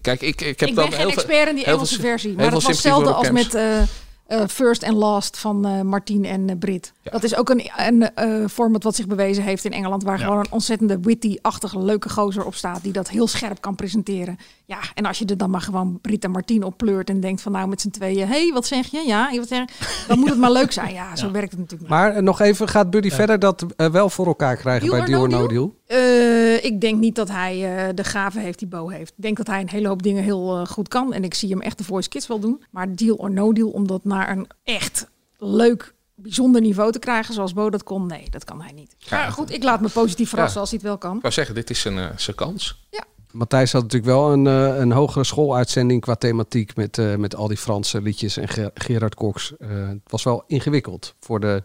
[0.00, 2.34] kijk, ik, ik heb ik wel ben geen heel expert in die Engelse versie.
[2.34, 3.82] Maar het was hetzelfde als met eh,
[4.26, 6.92] eh, First and Last van eh Martien en eh, Brit.
[7.02, 10.02] Dat is ook een, een eh, format wat zich bewezen heeft in Engeland.
[10.02, 10.24] Waar Ja.
[10.24, 12.82] gewoon een ontzettende witty-achtige leuke gozer op staat.
[12.82, 14.36] Die dat heel scherp kan presenteren.
[14.64, 17.08] Ja, en als je er dan maar gewoon Brit en Martien op pleurt.
[17.08, 18.28] En denkt van nou met z'n tweeën.
[18.28, 19.02] Hé, hey, wat zeg je?
[19.06, 20.04] Ja, wat zeg je?
[20.08, 20.92] Dan moet het maar leuk zijn.
[20.92, 21.98] Ja, zo werkt het natuurlijk niet.
[21.98, 25.26] Maar eh, nog even, gaat Buddy verder dat wel voor elkaar krijgen Deal bij Deal
[25.26, 25.74] no or No Deal?
[25.86, 29.12] Eh, ik denk niet dat hij eh, de gave heeft die Bo heeft.
[29.16, 31.12] Ik denk dat hij een hele hoop dingen heel goed kan.
[31.12, 32.62] En ik zie hem echt de Voice Kids wel doen.
[32.70, 35.06] Maar deal or no deal, om dat naar een echt
[35.38, 38.94] leuk, bijzonder niveau te krijgen zoals Bo dat kon, nee, dat kan hij niet.
[38.98, 39.16] Ja.
[39.16, 40.60] Maar goed, ik laat me positief verrassen Ja.
[40.60, 41.16] als hij het wel kan.
[41.16, 42.84] Ik wou zeggen, dit is een, eh, zijn kans.
[43.32, 47.48] Matthijs had natuurlijk wel een, eh, een hogere schooluitzending qua thematiek met, eh, met al
[47.48, 49.56] die Franse liedjes en Ger- Gerard Cox.
[49.56, 51.64] Eh, het was wel ingewikkeld voor de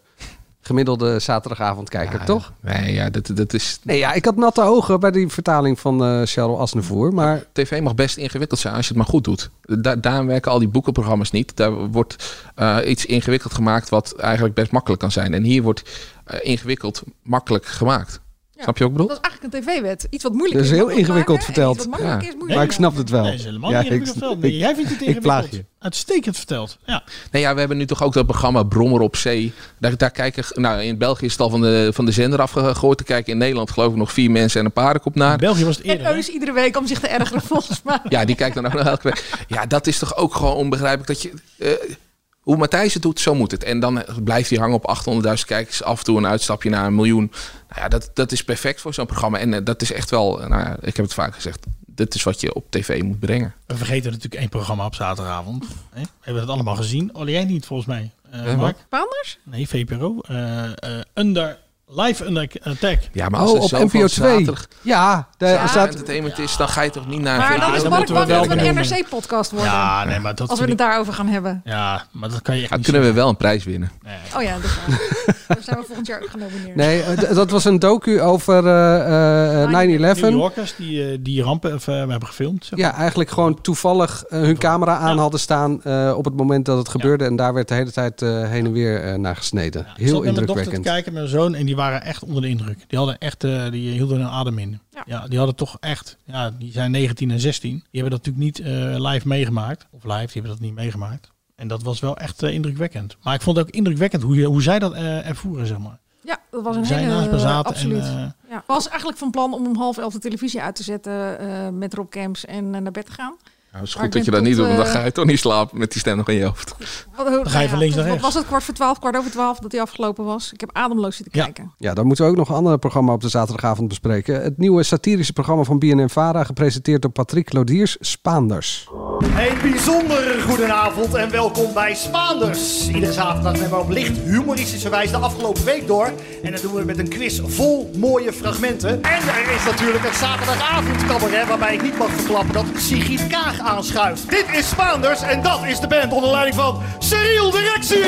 [0.61, 2.53] gemiddelde zaterdagavondkijker, Ja, toch?
[2.59, 3.79] Nee, ja, dat, dat is...
[3.83, 7.81] Nee, ja, ik had natte ogen bij die vertaling van eh Charles Aznavour, maar TV
[7.81, 9.49] mag best ingewikkeld zijn als je het maar goed doet.
[9.61, 11.55] Da daarom werken al die boekenprogramma's niet.
[11.55, 15.33] Daar wordt eh, iets ingewikkeld gemaakt wat eigenlijk best makkelijk kan zijn.
[15.33, 15.83] En hier wordt
[16.25, 18.19] eh, ingewikkeld makkelijk gemaakt.
[18.63, 19.07] Snap je ook bedoel?
[19.07, 20.07] Dat is eigenlijk een tv-wet.
[20.09, 20.71] Iets wat moeilijk dat is.
[20.71, 21.75] is heel ingewikkeld verteld.
[21.75, 22.27] Iets wat makkelijk Ja.
[22.27, 23.23] is, moeilijk maar ik snap het wel.
[23.23, 24.41] Nee, is helemaal Ja, niet ik- ingewikkeld verteld.
[24.41, 25.39] Nee, ik- jij vindt het ik ingewikkeld.
[25.49, 25.65] plaag je.
[25.79, 26.77] Uitstekend verteld.
[26.85, 27.03] Ja.
[27.31, 29.53] Nee, ja, we hebben nu toch ook dat programma Brommer op Zee.
[29.79, 32.97] Daar, daar kijken, nou, in België is het al van de, van de zender afgegooid
[32.97, 33.31] te kijken.
[33.33, 35.31] In Nederland geloof ik nog vier mensen en een paardenkop naar.
[35.31, 37.99] In België was het En Eus iedere week om zich te ergeren, volgens mij.
[38.09, 39.45] Ja, die kijkt dan ook nog elke week.
[39.47, 41.31] Ja, dat is toch ook gewoon onbegrijpelijk dat je...
[41.57, 41.95] eh,
[42.41, 43.63] hoe Matthijs het doet, zo moet het.
[43.63, 45.83] En dan blijft hij hangen op 800.000 kijkers.
[45.83, 47.31] Af en toe een uitstapje naar een miljoen.
[47.69, 49.37] Nou ja, dat, dat is perfect voor zo'n programma.
[49.37, 51.65] En eh, dat is echt wel, nou ja, ik heb het vaak gezegd.
[51.85, 53.53] Dit is wat je op tv moet brengen.
[53.65, 55.65] We vergeten natuurlijk één programma op zaterdagavond.
[55.89, 56.01] Hè?
[56.01, 57.11] We hebben het allemaal gezien.
[57.25, 58.11] Jij niet volgens mij.
[58.31, 58.77] Eh Ja, Mark?
[58.89, 59.39] Anders?
[59.43, 60.19] Nee, VPRO.
[60.21, 60.73] Eh, eh,
[61.13, 61.57] under,
[61.95, 62.99] live Under Attack.
[63.11, 64.07] Ja, maar als Oh, op NPO 2.
[64.07, 67.75] zaterdag- Ja, de, Ja, staat, entertainment is, dan ga je toch niet naar Maar dan
[67.75, 68.75] is Mark bang dat we een.
[68.75, 69.71] NRC-podcast worden.
[69.71, 71.61] Ja, nee, maar dat als we het daarover gaan hebben.
[71.65, 73.91] Ja, maar dat kan je echt Ja, niet kunnen we wel een prijs winnen.
[74.37, 74.99] Oh ja, dat is waar.
[75.47, 76.75] Daar zijn we volgend jaar ook genomineerd.
[76.75, 80.21] nee, eh, dat was een docu over eh, eh, 9-11.
[80.21, 82.65] New Yorkers die, eh, die rampen eh, hebben gefilmd.
[82.65, 82.87] zeg maar.
[82.89, 86.77] Ja, eigenlijk gewoon toevallig eh, hun camera aan hadden staan eh, op het moment dat
[86.77, 87.25] het gebeurde.
[87.25, 89.81] En daar werd de hele tijd eh, heen en weer eh, naar gesneden.
[89.81, 90.85] Ik zat Heel met mijn dochter te indrukwekkend.
[90.85, 92.83] kijken met mijn zoon en die waren echt onder de indruk.
[92.87, 94.79] Die hadden echt, eh, die hielden hun adem in.
[95.05, 95.27] Ja.
[95.27, 97.71] die hadden toch echt, ja, die zijn 19 en 16.
[97.71, 99.87] Die hebben dat natuurlijk niet eh, live meegemaakt.
[99.91, 101.31] Of live, die hebben dat niet meegemaakt.
[101.55, 103.17] En dat was wel echt eh, indrukwekkend.
[103.23, 105.99] Maar ik vond het ook indrukwekkend hoe, je, hoe zij dat ervoeren, zeg maar.
[106.23, 107.39] Ja, dat was een Zij hele...
[107.39, 108.03] zaten absoluut.
[108.03, 108.63] en, ja.
[108.67, 112.09] Was eigenlijk van plan om om half elf de televisie uit te zetten met Rob
[112.09, 113.35] Camps en naar bed te gaan.
[113.71, 115.39] Het is goed dat je dat niet doet, want dan eh, ga je toch niet
[115.39, 116.75] slapen met die stem nog in je hoofd.
[117.15, 118.21] Wat, Dan ga je van links naar rechts.
[118.21, 120.53] was het kwart voor twaalf, kwart over twaalf dat hij afgelopen was?
[120.53, 121.71] Ik heb ademloos zitten kijken.
[121.77, 124.41] Ja, dan moeten we ook nog een ander programma op de zaterdagavond bespreken.
[124.41, 128.89] Het nieuwe satirische programma van BNN-Vara, gepresenteerd door Patrick Lodiers, Spaanders.
[129.19, 132.87] Een bijzonder goedenavond en welkom bij Spaanders.
[132.87, 136.11] Iedere zaterdag nemen we op licht humoristische wijze de afgelopen week door.
[136.43, 138.89] En dat doen we met een quiz vol mooie fragmenten.
[139.03, 144.29] En er is natuurlijk het zaterdagavondcabaret waarbij ik niet mag verklappen dat Sigrid Kaag aanschuift.
[144.29, 148.03] Dit is Spaanders en dat is de band onder leiding van Cyril Directie.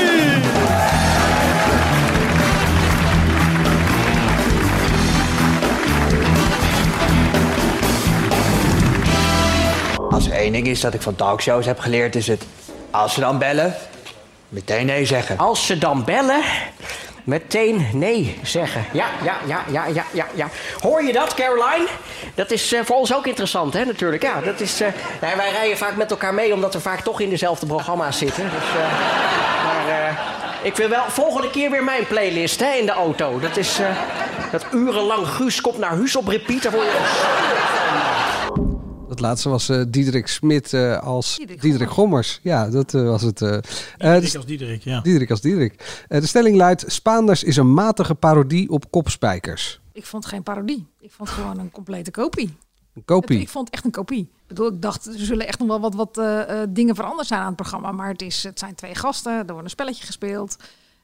[10.10, 12.46] Als er één ding is dat ik van talkshows heb geleerd, is het...
[12.92, 13.74] Als ze dan bellen,
[14.50, 15.38] meteen nee zeggen.
[15.38, 16.42] Als ze dan bellen,
[17.24, 18.86] meteen nee zeggen.
[18.92, 20.50] Ja, ja, ja, ja, ja, ja, ja.
[20.80, 21.88] Hoor je dat, Caroline?
[22.36, 24.24] Dat is eh, voor ons ook interessant, hè, natuurlijk.
[24.24, 24.82] Ja, dat is...
[24.82, 24.88] eh,
[25.22, 28.44] nou, wij rijden vaak met elkaar mee, omdat we vaak toch in dezelfde programma's zitten.
[28.44, 28.88] Dus, eh,
[29.66, 30.18] maar
[30.62, 33.40] ik wil wel volgende keer weer mijn playlist, hè, in de auto.
[33.40, 33.80] Dat is...
[34.52, 36.62] dat urenlang Guus komt naar huis op repeat.
[36.64, 36.86] Daar word.
[39.14, 42.40] Dat laatste was eh Diederik Smit eh, als Diederik, Gommers.
[42.44, 43.42] Ja, dat eh, was het.
[43.42, 43.54] eh.
[43.56, 43.62] Eh,
[43.98, 45.02] Diederik de- als Diederik, ja.
[45.02, 46.04] Diederik als Diederik.
[46.08, 49.80] Eh, de stelling luidt: Spaanders is een matige parodie op kopspijkers.
[49.92, 50.86] Ik vond het geen parodie.
[51.00, 52.58] Ik vond het gewoon een complete kopie.
[52.96, 53.36] Een kopie.
[53.38, 54.20] Het- ik vond het echt een kopie.
[54.22, 57.28] Ik bedoel, ik dacht, er zullen echt nog wel wat, wat eh, eh, dingen veranderd
[57.28, 57.92] zijn aan het programma.
[57.92, 60.58] Maar het, is, het zijn twee gasten, er wordt een spelletje gespeeld.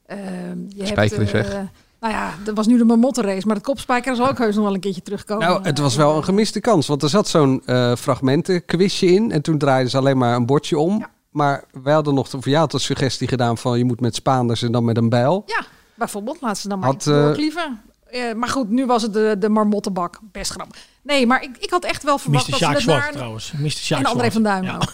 [0.06, 0.20] Ehm,
[0.68, 1.64] je Spijker is hebt, weg.
[2.00, 4.74] Nou ja, er was nu de marmottenrace, maar het kopspijker zal ook heus nog wel
[4.74, 5.48] een keertje terugkomen.
[5.48, 9.42] Nou, het was wel een gemiste kans, want er zat zo'n eh fragmentenquizje in en
[9.42, 11.06] toen draaiden ze alleen maar een bordje om.
[11.30, 14.62] Maar wij hadden nog, of jij had de suggestie gedaan van je moet met Spaanders
[14.62, 15.44] en dan met een bijl.
[15.46, 15.64] Ja,
[15.96, 17.82] bijvoorbeeld, laat ze dan maar Had, iets eh, doorklieven.
[18.06, 20.20] Eh, maar goed, nu was het de, de marmottenbak.
[20.32, 20.78] Best grappig.
[21.02, 22.52] Nee, maar ik, ik had echt wel verwacht Mr.
[22.52, 23.12] dat Sjaak ze Zwart daar...
[23.12, 23.52] trouwens.
[23.58, 23.70] Mr.
[23.70, 24.34] Sjaak En André Zwart.
[24.34, 24.76] van Duin Ja.
[24.76, 24.94] ook.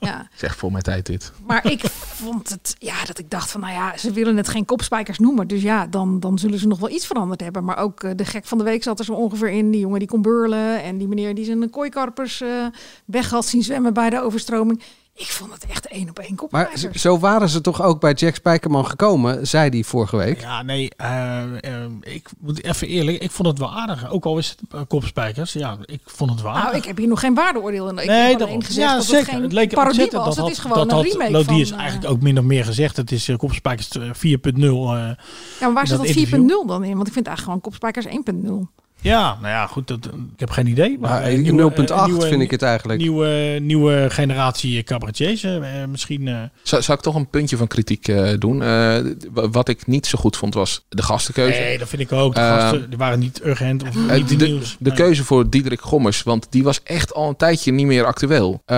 [0.00, 0.28] Ja.
[0.34, 1.32] Zeg voor mijn tijd dit.
[1.46, 4.64] Maar ik vond het, ja, dat ik dacht van, nou ja, ze willen het geen
[4.64, 5.48] kopspijkers noemen.
[5.48, 7.64] Dus ja, dan, dan zullen ze nog wel iets veranderd hebben.
[7.64, 9.70] Maar ook eh, de gek van de week zat er zo ongeveer in.
[9.70, 10.82] Die jongen die kon beurlen.
[10.82, 12.66] En die meneer die zijn kooikarpers eh
[13.04, 14.82] weg had zien zwemmen bij de overstroming.
[15.14, 16.80] Ik vond het echt één op één Maar kopspijkers.
[16.80, 20.40] z- zo waren ze toch ook bij Jack Spijkerman gekomen, zei die vorige week.
[20.40, 24.10] Ja, nee, eh, eh, ik moet even eerlijk, ik vond het wel aardig.
[24.10, 26.64] Ook al is het eh, kopspijkers, ja, ik vond het wel aardig.
[26.64, 27.98] Nou, ik heb hier nog geen waardeoordeel in.
[27.98, 28.62] Ik nee, heb alleen daarom.
[28.62, 29.20] gezegd ja, dat zeker.
[29.24, 30.24] het geen het leek er parodie was.
[30.36, 31.54] dat het is gewoon dat een remake van...
[31.60, 32.96] eh, eigenlijk ook min of meer gezegd.
[32.96, 34.10] Het is uh, kopspijkers eh, 4.0.
[34.12, 35.16] eh, ja,
[35.60, 36.66] maar waar zit dat dat 4.0 interview.
[36.68, 36.94] dan in?
[36.96, 38.80] Want ik vind eigenlijk gewoon kopspijkers 1.0.
[39.02, 39.88] Ja, nou ja, goed.
[39.88, 40.98] Dat, ik heb geen idee.
[41.00, 43.00] Maar, eh, nieuwe- 0.8 eh, nieuwe- vind ik het eigenlijk.
[43.00, 45.42] Nieuwe, nieuwe generatie cabaretiers.
[45.42, 46.28] eh, misschien.
[46.28, 48.62] eh, Zou, zou ik toch een puntje van kritiek eh, doen?
[48.62, 48.96] Eh,
[49.32, 51.60] wat ik niet zo goed vond was de gastenkeuze.
[51.60, 52.34] Nee, dat vind ik ook.
[52.34, 54.76] De Eh, gasten die waren niet urgent of niet de, de, de, nieuws.
[54.78, 54.98] de Nee.
[54.98, 58.62] keuze voor Diederik Gommers, want die was echt al een tijdje niet meer actueel.
[58.64, 58.76] Eh,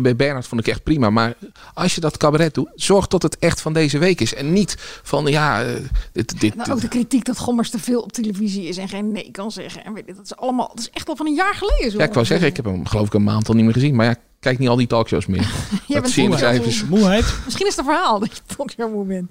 [0.00, 1.34] bij Bernhard vond ik echt prima, maar
[1.74, 4.34] als je dat cabaret doet, zorg dat het echt van deze week is.
[4.34, 5.64] En niet van, ja,
[6.12, 9.12] dit, dit, Nou, ook de kritiek dat Gommers te veel op televisie is en geen
[9.12, 9.84] nee kan zeggen.
[9.84, 11.90] En weet je, dat is allemaal, dat is echt al van een jaar geleden.
[11.90, 13.72] Zo ja, ik wou zeggen, ik heb hem geloof ik een maand al niet meer
[13.72, 13.94] gezien.
[13.94, 15.40] Maar ja, kijk niet al die talkshows meer.
[15.88, 16.98] dat bent zie je in de moe.
[16.98, 17.34] Moeheid.
[17.44, 19.30] Misschien is het een verhaal dat je toch zo moe bent.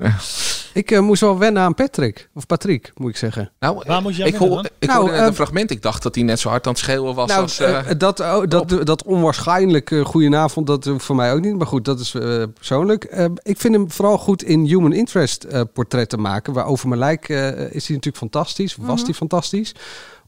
[0.74, 2.30] Ik eh, moest wel wennen aan Patrick.
[2.34, 3.52] Of Patrick, moet ik zeggen.
[3.60, 5.72] Nou, Waar moet jij ik, hoor, ik Nou, hoorde net eh, een fragment.
[5.72, 7.60] Ik dacht dat hij net zo hard aan het schreeuwen was Nou, als...
[7.60, 11.58] eh, eh, dat, oh, dat, dat onwaarschijnlijk eh, goedenavond, dat voor mij ook niet.
[11.58, 13.04] Maar goed, dat is eh, persoonlijk.
[13.04, 16.54] Eh, ik vind hem vooral goed in human interest eh, portretten maken.
[16.54, 18.76] Waar over mijn lijk eh, is hij natuurlijk fantastisch.
[18.76, 19.06] Was Mhm.
[19.06, 19.72] hij fantastisch.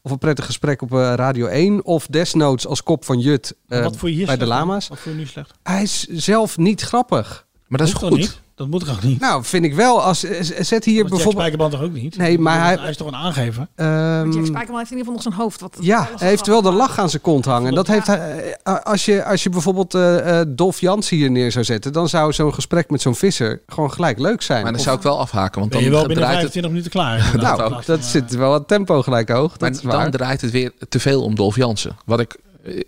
[0.02, 1.84] Of een prettig gesprek op eh, Radio 1.
[1.84, 4.88] Of desnoods als kop van Jut eh, wat voor je hier bij de lama's.
[4.88, 5.50] Wat je nu slecht?
[5.62, 7.46] Hij is zelf niet grappig.
[7.66, 8.42] Maar dat is goed.
[8.56, 9.20] Dat moet toch niet?
[9.20, 10.02] Nou, vind ik wel.
[10.02, 11.34] Als, eh, zet hier Jack bijvoorbeeld...
[11.36, 12.16] Spijkerman toch ook niet?
[12.16, 13.66] Nee, maar hij- Hij is toch een aangever?
[13.74, 15.60] ehm, Jack Spijkerman heeft in ieder geval nog zijn hoofd.
[15.60, 17.74] Wat Ja, hij heeft wel de lach aan zijn kont hangen.
[17.74, 21.52] Dat heeft hij, eh, als, je, als je bijvoorbeeld eh eh, Dolf Jansen hier neer
[21.52, 24.62] zou zetten, dan zou zo'n gesprek met zo'n visser gewoon gelijk leuk zijn.
[24.62, 26.52] maar dan Of- zou ik wel afhaken, want Ben dan je wel binnen draait het
[26.52, 27.18] 25 minuten klaar?
[27.56, 28.02] nou, dat dat, ook.
[28.04, 29.56] zit wel het tempo gelijk hoog.
[29.56, 31.96] Dat Maar dan draait het weer te veel om Dolf Jansen.
[32.04, 32.40] Wat ik eh,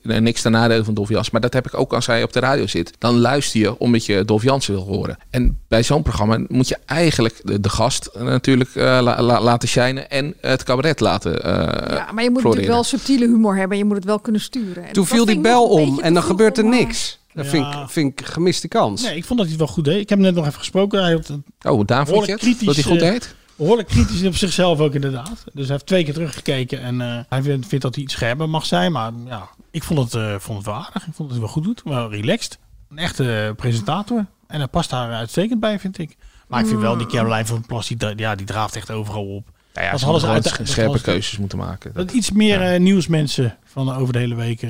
[0.03, 2.41] niks ten nadele van Dolf Jansen, maar dat heb ik ook als hij op de
[2.41, 2.93] radio zit.
[2.99, 5.19] Dan luister je omdat je Dolf Jansen wil horen.
[5.31, 9.41] En bij zo'n programma moet je eigenlijk de, de gast eh, natuurlijk eh, la- la-
[9.43, 11.43] laten shinen en het cabaret laten.
[11.45, 11.51] eh
[11.97, 12.43] Ja, maar je moet floreren.
[12.43, 13.79] natuurlijk wel subtiele humor hebben.
[13.79, 14.85] Je moet het wel kunnen sturen.
[14.87, 17.19] En Toen viel die bel om en dan gebeurt er eh, niks.
[17.35, 19.03] Dat vind, ik, vind ik gemiste kans.
[19.03, 20.01] Nee, ik vond dat hij het wel goed deed.
[20.01, 21.03] Ik heb hem net nog even gesproken.
[21.03, 22.41] Hij had een Oh, daar vond je het?
[22.41, 23.35] kritisch, Dat hij goed eh, deed?
[23.57, 25.45] Behoorlijk kritisch op zichzelf ook inderdaad.
[25.53, 28.49] Dus hij heeft twee keer teruggekeken en eh, hij vindt, vindt dat hij iets scherper
[28.49, 28.93] mag zijn.
[28.93, 31.07] Maar ja, ik vond het, eh, vond het wel aardig.
[31.07, 31.83] Ik vond dat hij wel goed doet.
[31.85, 32.59] Wel relaxed.
[32.91, 34.27] Een echte eh, presentator.
[34.47, 36.17] En hij past daar uitstekend bij, vind ik.
[36.49, 39.49] Maar ik vind wel die Caroline van Plas, die, ja, die draaft echt overal op.
[39.75, 41.93] Ja, ja, Dat ze hadden ze hadden uit- scherpe keuzes moeten maken.
[41.95, 44.67] Dat iets meer eh, nieuwsmensen van over de hele week.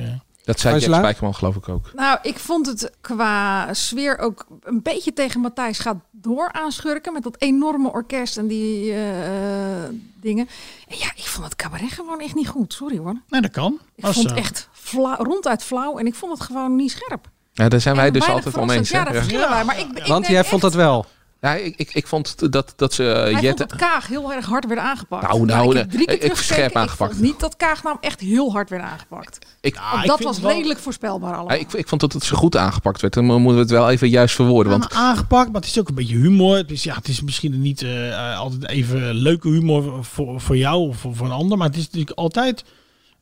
[0.46, 0.52] Eh.
[0.52, 0.94] Dat zei Jack?
[0.94, 1.90] Spijkerman geloof ik ook.
[1.94, 7.12] Nou, ik vond het qua sfeer ook een beetje tegen Matthijs gaat door aanschurken.
[7.12, 9.26] Met dat enorme orkest en die eh,
[9.84, 10.48] eh, dingen.
[10.88, 12.72] En ja, ik vond het cabaret gewoon echt niet goed.
[12.72, 13.20] Sorry hoor.
[13.28, 13.78] Nee, dat kan.
[13.94, 15.98] Ik Als, vond eh, het echt flauw, ronduit flauw.
[15.98, 17.28] En ik vond het gewoon niet scherp.
[17.52, 18.88] Ja, daar zijn wij En dus altijd om eens.
[18.88, 18.88] verrassend.
[18.88, 19.64] Ja, daar verschillen wij.
[19.64, 21.06] Maar ik, ik Want jij vond echt- dat wel.
[21.40, 23.66] Ja, ik, ik, ik vond dat, dat ze Hij vond Jette...
[23.66, 25.22] dat Kaag heel erg hard werd aangepakt.
[25.28, 27.10] Nou, Ja, nou, ik heb drie keer ik- scherp aangepakt.
[27.10, 29.38] Ik vond niet dat Kaag nou echt heel hard werd aangepakt.
[29.60, 31.54] Ik, ik dat was wel- redelijk voorspelbaar allemaal.
[31.56, 33.14] Ja, ik, ik vond dat het zo goed aangepakt werd.
[33.14, 34.72] Dan moeten we het wel even juist verwoorden.
[34.78, 36.56] Want aan- aangepakt, maar het is ook een beetje humor.
[36.56, 40.56] Het is, ja, het is misschien niet eh, eh, altijd even leuke humor voor, voor
[40.56, 42.64] jou of voor, voor een ander, maar het is natuurlijk altijd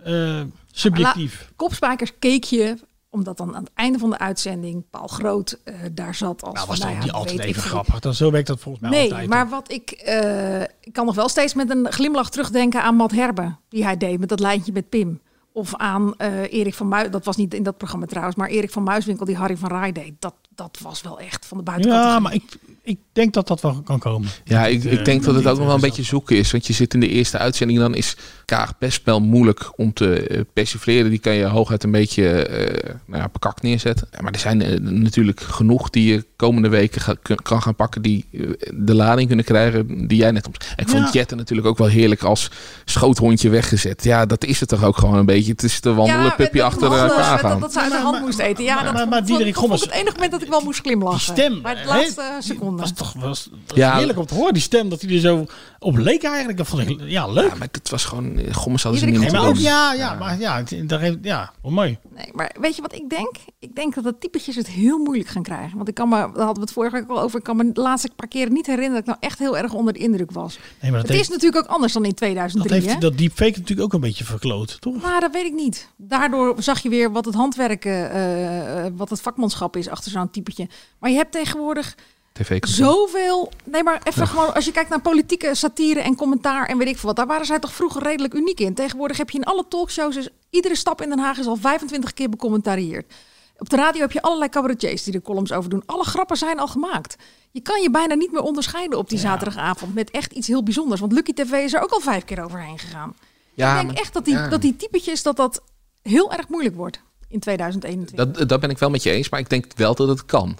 [0.04, 0.40] eh,
[0.72, 1.40] subjectief.
[1.40, 2.76] La- Kopspijkers keek je,
[3.14, 6.66] omdat dan aan het einde van de uitzending Paul Groot eh, daar zat als Nou,
[6.66, 8.00] was toch nou niet ja, altijd weet ik even grappig.
[8.00, 9.28] Dan, zo werkt dat volgens mij Nee, altijd.
[9.28, 13.12] maar wat ik, eh, ik kan nog wel steeds met een glimlach terugdenken aan Matt
[13.12, 15.20] Herbe, die hij deed met dat lijntje met Pim.
[15.52, 18.70] Of aan eh, Erik van Muis, dat was niet in dat programma trouwens, maar Erik
[18.70, 20.12] van Muiswinkel die Harry van Rij deed.
[20.18, 22.04] Dat, dat was wel echt van de buitenkant.
[22.04, 24.28] Ja, maar ik, ik denk dat dat wel kan komen.
[24.44, 26.50] Ja, ik, ik denk dat het niet, ook nog wel een beetje zoeken is.
[26.52, 28.16] Want je zit in de eerste uitzending, dan is
[28.54, 31.10] Kaag best wel moeilijk om te eh, persifleren.
[31.10, 34.08] Die kan je hooguit een beetje eh nou ja, bekakt neerzetten.
[34.12, 38.02] Ja, maar er zijn eh, natuurlijk genoeg die je komende weken ga- kan gaan pakken.
[38.02, 38.26] Die
[38.74, 40.56] de lading kunnen krijgen die jij net op.
[40.76, 41.10] Ik vond Ja.
[41.12, 42.50] Jette natuurlijk ook wel heerlijk als
[42.84, 44.04] schoothondje weggezet.
[44.04, 45.52] Ja, dat is het toch ook gewoon een beetje.
[45.52, 47.50] Het is de wandelen dat achter elkaar gaan.
[47.50, 48.64] Dat, dat ze uit de hand moest eten.
[48.64, 51.20] Ja, dat, maar- maar Diederik Gommers- het enige moment dat ik wel moest glimlachen.
[51.20, 51.86] stem, Bij de hè?
[51.86, 52.80] laatste seconde.
[52.80, 53.96] was toch was, was Ja.
[53.96, 55.46] heerlijk om te horen, die stem, dat hij er zo
[55.78, 56.58] op leek eigenlijk.
[56.58, 57.48] Dat vond ik, ja, leuk.
[57.50, 58.38] Ja, maar het was gewoon...
[58.48, 59.98] eh, Gommers hadden ze Iedereen niet Nee, maar moeten ook, doen.
[59.98, 61.98] ja, ja, maar ja, daar heeft, ja, wel mooi.
[62.14, 63.36] Nee, maar weet je wat ik denk?
[63.58, 65.76] Ik denk dat de typetjes het heel moeilijk gaan krijgen.
[65.76, 67.72] Want ik kan me, daar hadden we het vorige week al over, ik kan me
[67.72, 70.30] de laatste paar keren niet herinneren dat ik nou echt heel erg onder de indruk
[70.30, 70.58] was.
[70.80, 72.80] Nee, maar dat het heeft- is natuurlijk ook anders dan in Dat 2003.
[72.80, 72.88] hè?
[72.88, 75.02] heeft dat deepfake natuurlijk ook een beetje verkloot, toch?
[75.02, 75.88] Maar dat weet ik niet.
[75.96, 80.30] Daardoor zag je weer wat het handwerken, eh, eh, wat het vakmanschap is achter zo'n
[80.30, 80.68] typetje.
[80.98, 81.94] Maar je hebt tegenwoordig
[82.34, 83.52] TV zoveel.
[83.64, 86.96] Nee, maar even gewoon als je kijkt naar politieke satire en commentaar en weet ik
[86.96, 87.16] veel wat.
[87.16, 88.74] Daar waren zij toch vroeger redelijk uniek in.
[88.74, 92.28] Tegenwoordig heb je in alle talkshows, iedere stap in Den Haag is al 25 keer
[92.28, 93.12] becommentarieerd.
[93.58, 95.82] Op de radio heb je allerlei cabaretiers die er columns over doen.
[95.86, 97.16] Alle grappen zijn al gemaakt.
[97.50, 101.00] Je kan je bijna niet meer onderscheiden op die zaterdagavond met echt iets heel bijzonders.
[101.00, 103.16] Want Lucky TV is er ook al vijf keer overheen gegaan.
[103.54, 104.48] Ja, ik denk echt dat die, ja.
[104.48, 105.62] dat die typetjes dat dat
[106.02, 108.16] heel erg moeilijk wordt in 2021.
[108.16, 110.58] Dat, dat ben ik wel met je eens, maar ik denk wel dat het kan.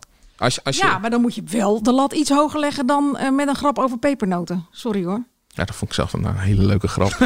[0.87, 3.55] Ja, maar dan moet je wel de lat iets hoger leggen dan eh, met een
[3.55, 4.67] grap over pepernoten.
[4.71, 5.25] Sorry hoor.
[5.55, 7.13] Ja, dat vond ik zelf een eh, hele leuke grap.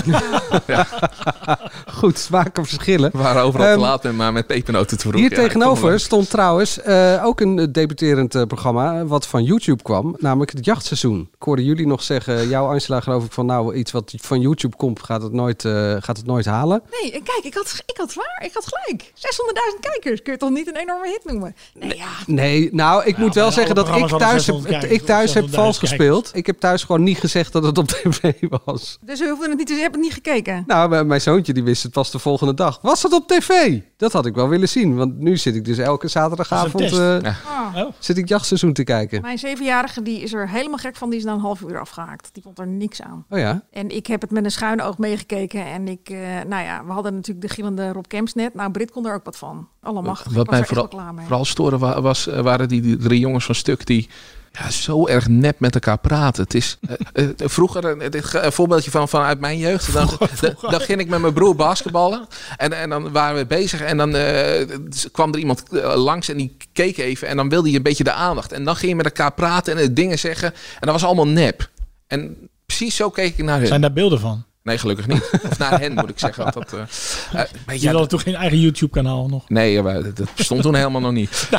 [1.99, 3.11] Goed, smaken verschillen.
[3.12, 5.20] We waren overal Ehm, te laat met, maar met pepernoten te vroeg.
[5.20, 9.83] Hier Ja, tegenover stond trouwens eh, ook een eh, debuterend eh, programma wat van YouTube
[9.83, 11.20] kwam, namelijk het jachtseizoen.
[11.20, 14.76] Ik hoorde jullie nog zeggen, jou Angela geloof ik van nou iets wat van YouTube
[14.76, 16.83] komt gaat het nooit, eh, gaat het nooit halen.
[17.03, 19.12] Nee, en kijk, ik had, ik had waar, ik had gelijk.
[19.14, 21.55] 600.000 kijkers, kun je toch niet een enorme hit noemen?
[21.74, 22.07] Nee, ja.
[22.26, 25.45] Nee, nou ik moet wel zeggen dat ik thuis, heb, 600 kijkers, ik thuis heb
[25.45, 25.91] 600.000 vals kijkers.
[25.91, 26.31] gespeeld.
[26.35, 27.89] Ik heb thuis gewoon niet gezegd dat het op
[28.20, 28.98] tv was.
[29.00, 30.64] Dus we hoefden het niet te je hebt het niet gekeken.
[30.66, 32.78] Nou, mijn- zoontje die wist het pas de volgende dag.
[32.82, 33.80] Was het op tv?
[33.96, 34.96] Dat had ik wel willen zien.
[34.96, 37.34] Want nu zit ik dus elke zaterdagavond Dat eh,
[37.74, 37.86] Ah.
[37.98, 39.20] zit ik jachtseizoen te kijken.
[39.20, 41.10] Mijn zevenjarige die is er helemaal gek van.
[41.10, 42.28] Die is na een half uur afgehaakt.
[42.32, 43.24] Die vond er niks aan.
[43.30, 43.62] Oh ja?
[43.70, 45.64] En ik heb het met een schuine oog meegekeken.
[45.66, 48.54] En ik, eh, nou ja, we hadden natuurlijk de gillende Rob Kemps net.
[48.54, 49.68] Nou, Brit kon er ook wat van.
[49.82, 50.30] Allemachtig.
[50.30, 51.24] ik Wat was mij er echt vooral, wel klaar mee.
[51.26, 54.08] vooral storen wa- was, eh, waren die, die drie jongens van Stuk die
[54.59, 56.42] ja, zo erg nep met elkaar praten.
[56.42, 56.78] Het is
[57.12, 59.92] eh, eh, vroeger, eh, dit, ge- een voorbeeldje van, vanuit mijn jeugd.
[59.92, 60.09] Dan,
[60.40, 62.26] dan, dan ging ik met mijn broer basketballen.
[62.56, 63.80] En, en dan waren we bezig.
[63.80, 64.11] En dan
[65.12, 65.62] kwam er iemand
[65.94, 67.28] langs en die keek even.
[67.28, 68.52] En dan wilde je een beetje de aandacht.
[68.52, 70.48] En dan ging je met elkaar praten en dingen zeggen.
[70.52, 71.68] En dat was allemaal nep.
[72.06, 72.36] En
[72.66, 73.66] precies zo keek ik naar hen.
[73.66, 74.44] Zijn daar beelden van?
[74.68, 75.30] Nee, gelukkig niet.
[75.50, 76.42] Of naar hen moet ik zeggen.
[76.42, 79.48] want Dat, eh, eh, maar Je ja, hadden toch geen eigen YouTube-kanaal nog?
[79.48, 81.48] Nee, dat bestond toen helemaal nog niet.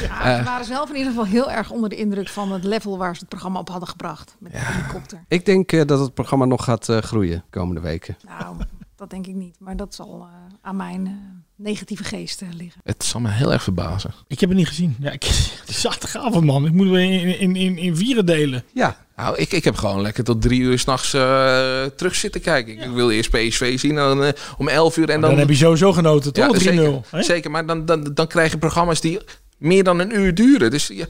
[0.00, 2.98] Ja, ze waren zelf in ieder geval heel erg onder de indruk van het level
[2.98, 4.36] waar ze het programma op hadden gebracht.
[4.38, 5.24] Met de helikopter.
[5.28, 8.16] Ik denk eh, dat het programma nog gaat eh, groeien komende weken.
[8.26, 8.56] Nou,
[8.96, 9.56] dat denk ik niet.
[9.58, 11.12] Maar dat zal eh, aan mijn eh,
[11.56, 12.80] negatieve geest eh, liggen.
[12.84, 14.10] Het zal me heel erg verbazen.
[14.26, 14.96] Ik heb het niet gezien.
[15.00, 15.24] Ja, ik,
[15.66, 16.66] zaterdagavond, man.
[16.66, 18.64] Ik moet in, in, in, in vieren delen.
[18.72, 18.96] Ja.
[19.16, 22.72] Nou, ik, ik heb gewoon lekker tot drie uur s'nachts uh, terug zitten kijken.
[22.72, 25.08] Ik, ik wil eerst PSV zien en dan, uh, om elf uur.
[25.10, 26.62] En dan, dan heb je sowieso genoten, toch?
[26.62, 26.74] Ja, 3-0.
[26.74, 27.22] zeker, hè?
[27.22, 29.20] zeker, maar dan, dan, dan krijg je programma's die
[29.58, 30.70] meer dan een uur duren.
[30.70, 31.06] Dus je,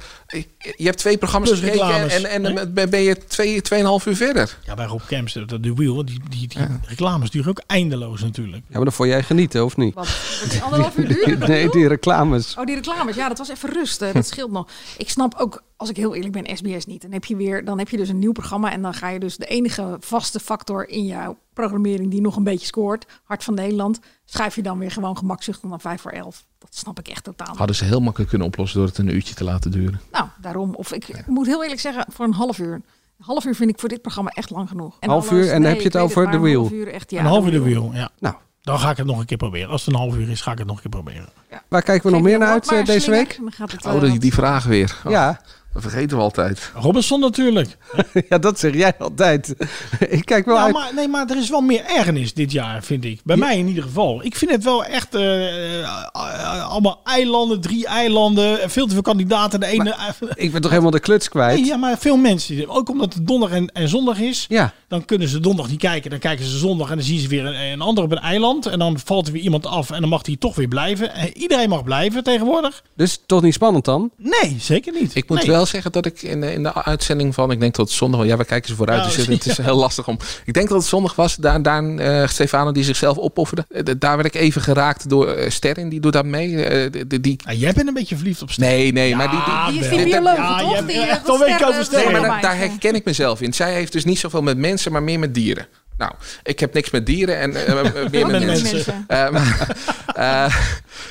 [0.77, 4.17] je hebt twee programma's Plus gekeken reclames, en, en dan ben je twee, tweeënhalf uur
[4.17, 4.57] verder.
[4.67, 8.63] Ja, bij Rob Kemps, dat de wheel, die, die, die reclames duren ook eindeloos natuurlijk.
[8.67, 9.95] Ja, maar dan vond jij genieten, of niet?
[9.95, 10.09] Wat?
[10.41, 11.39] Dat die anderhalf uur duurde?
[11.39, 12.55] dat nee, die reclames.
[12.59, 13.17] Oh, die reclames.
[13.17, 13.99] Ja, dat was even rust.
[13.99, 14.69] Dat scheelt nog.
[14.97, 17.03] Ik snap ook, als ik heel eerlijk ben, SBS niet.
[17.03, 19.19] Dan heb je weer, dan heb je dus een nieuw programma en dan ga je
[19.21, 23.55] dus de enige vaste factor in jouw programmering die nog een beetje scoort, Hart van
[23.55, 26.45] Nederland, schrijf je dan weer gewoon gemakzuchtig naar 5 voor 11.
[26.59, 27.57] Dat snap ik echt totaal.
[27.57, 30.01] Hadden ze heel makkelijk kunnen oplossen door het een uurtje te laten duren.
[30.13, 30.75] Nou, daarom.
[30.75, 32.75] Of ik, ik moet heel eerlijk zeggen, voor een half uur.
[32.75, 34.97] Een half uur vind ik voor dit programma echt lang genoeg.
[35.01, 36.61] En Half alles- uur en dan nee, heb je het over de een wheel.
[36.61, 37.91] half uur echt, ja, een half uur de wheel.
[37.95, 38.11] ja.
[38.19, 38.35] Nou.
[38.63, 39.69] Dan ga ik het nog een keer proberen.
[39.71, 41.29] Als het een half uur is, ga ik het nog een keer proberen.
[41.69, 43.41] Waar kijken we nog meer naar uit eh, deze week?
[43.87, 45.01] Oh, die, die vraag weer.
[45.05, 45.41] Oh, Ja.
[45.75, 46.71] Dat vergeten we altijd.
[46.75, 47.77] Robinson natuurlijk.
[48.29, 49.55] ja, dat zeg jij altijd.
[50.09, 50.75] ik kijk wel Nou, uit.
[50.75, 53.21] maar, nee, maar er is wel meer ergernis dit jaar, vind ik.
[53.25, 54.25] Bij mij in ieder geval.
[54.25, 59.61] Ik vind het wel echt eh, eh, allemaal eilanden, drie eilanden, veel te veel kandidaten.
[59.61, 59.97] De ene.
[60.35, 61.57] Ik ben toch helemaal de kluts kwijt?
[61.57, 62.69] Nee, ja, maar veel mensen.
[62.69, 64.47] Ook omdat het donderdag en, en zondag is.
[64.49, 64.73] Ja.
[64.95, 66.11] Dan kunnen ze donderdag niet kijken.
[66.11, 68.67] Dan kijken ze zondag en dan zien ze weer een, een ander op een eiland.
[68.67, 71.15] En dan valt er weer iemand af en dan mag die toch weer blijven.
[71.15, 72.83] En iedereen mag blijven tegenwoordig.
[72.97, 74.11] Dus toch niet spannend dan?
[74.17, 75.15] Nee, zeker niet.
[75.15, 75.47] Ik moet Nee.
[75.47, 78.25] wel zeggen dat ik in de, in de uitzending van, ik denk dat het zondag,
[78.25, 79.63] ja, we kijken ze vooruit, Ja, dus het is ja.
[79.65, 80.19] heel lastig om.
[80.45, 83.65] Ik denk dat het zondag was, daar, daar eh, Stefano die zichzelf opofferde.
[83.69, 86.65] Eh, daar werd ik even geraakt door eh, Sterren, die doet daar mee.
[86.65, 88.77] Eh, die, die, die- jij bent een beetje verliefd op Sterren.
[88.77, 92.57] Nee, nee, maar die, Die die, die ja, je Die, maken.
[92.59, 93.53] herken ik mezelf in.
[93.53, 95.67] Zij heeft dus niet zoveel met mensen, maar meer met dieren.
[95.97, 96.13] Nou,
[96.43, 97.75] ik heb niks met dieren en eh,
[98.11, 98.73] meer met, Met mensen.
[98.73, 99.05] mensen.
[99.07, 100.55] Eh, eh,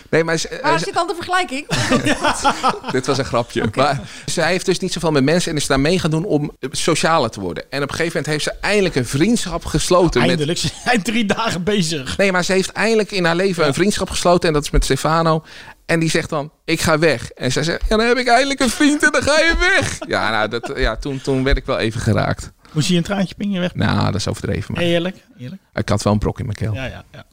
[0.09, 1.67] nee, maar ze- Waar zit dan de vergelijking?
[2.91, 3.63] dit was een grapje.
[3.75, 6.51] Maar zij heeft dus niet zoveel met mensen en is daar mee gaan doen om
[6.71, 7.63] socialer te worden.
[7.69, 10.19] En op een gegeven moment heeft ze eindelijk een vriendschap gesloten.
[10.21, 12.17] met, Eindelijk, ze zijn drie dagen bezig.
[12.17, 14.47] Nee, maar ze heeft eindelijk in haar leven een vriendschap gesloten.
[14.47, 15.43] En dat is met Stefano.
[15.85, 17.29] En die zegt dan, ik ga weg.
[17.31, 19.97] En zij zegt, ja, dan heb ik eindelijk een vriend en dan ga je weg.
[20.07, 22.51] Ja, nou, dat, ja toen, toen werd ik wel even geraakt.
[22.73, 23.75] Moest je een traantje pingen weg?
[23.75, 24.73] Nou, dat is overdreven.
[24.73, 25.61] Maar Eerlijk, eerlijk.
[25.73, 26.73] ik had wel een brok in mijn keel.
[26.73, 27.25] Ja, ja, ja.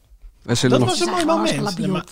[0.43, 0.89] Dat nog...
[0.89, 1.79] was een mooi moment.
[1.79, 2.05] Nee, maar-.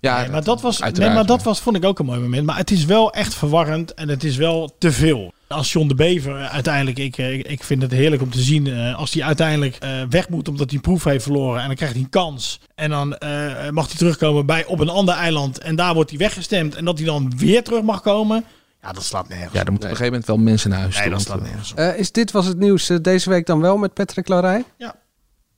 [0.00, 2.46] Ja, nee, maar dat was, nee, maar dat was, vond ik ook een mooi moment.
[2.46, 5.32] Maar het is wel echt verwarrend en het is wel te veel.
[5.48, 8.94] Als John de Bever uiteindelijk, ik, eh, ik, vind het heerlijk om te zien, eh,
[8.94, 11.94] als hij uiteindelijk eh, weg moet omdat hij een proef heeft verloren en dan krijgt
[11.94, 12.60] hij een kans.
[12.74, 16.18] En dan eh, mag hij terugkomen bij, op een ander eiland en daar wordt hij
[16.18, 18.44] weggestemd en dat hij dan weer terug mag komen.
[18.84, 19.52] Ja, dat slaat nergens.
[19.52, 21.36] Ja, dan moeten op een gegeven moment wel mensen naar huis Nee, toe, dat want,
[21.40, 21.78] slaat eh, nergens op.
[21.78, 24.64] Eh, is dit was het nieuws eh, deze week dan wel met Patrick Larij?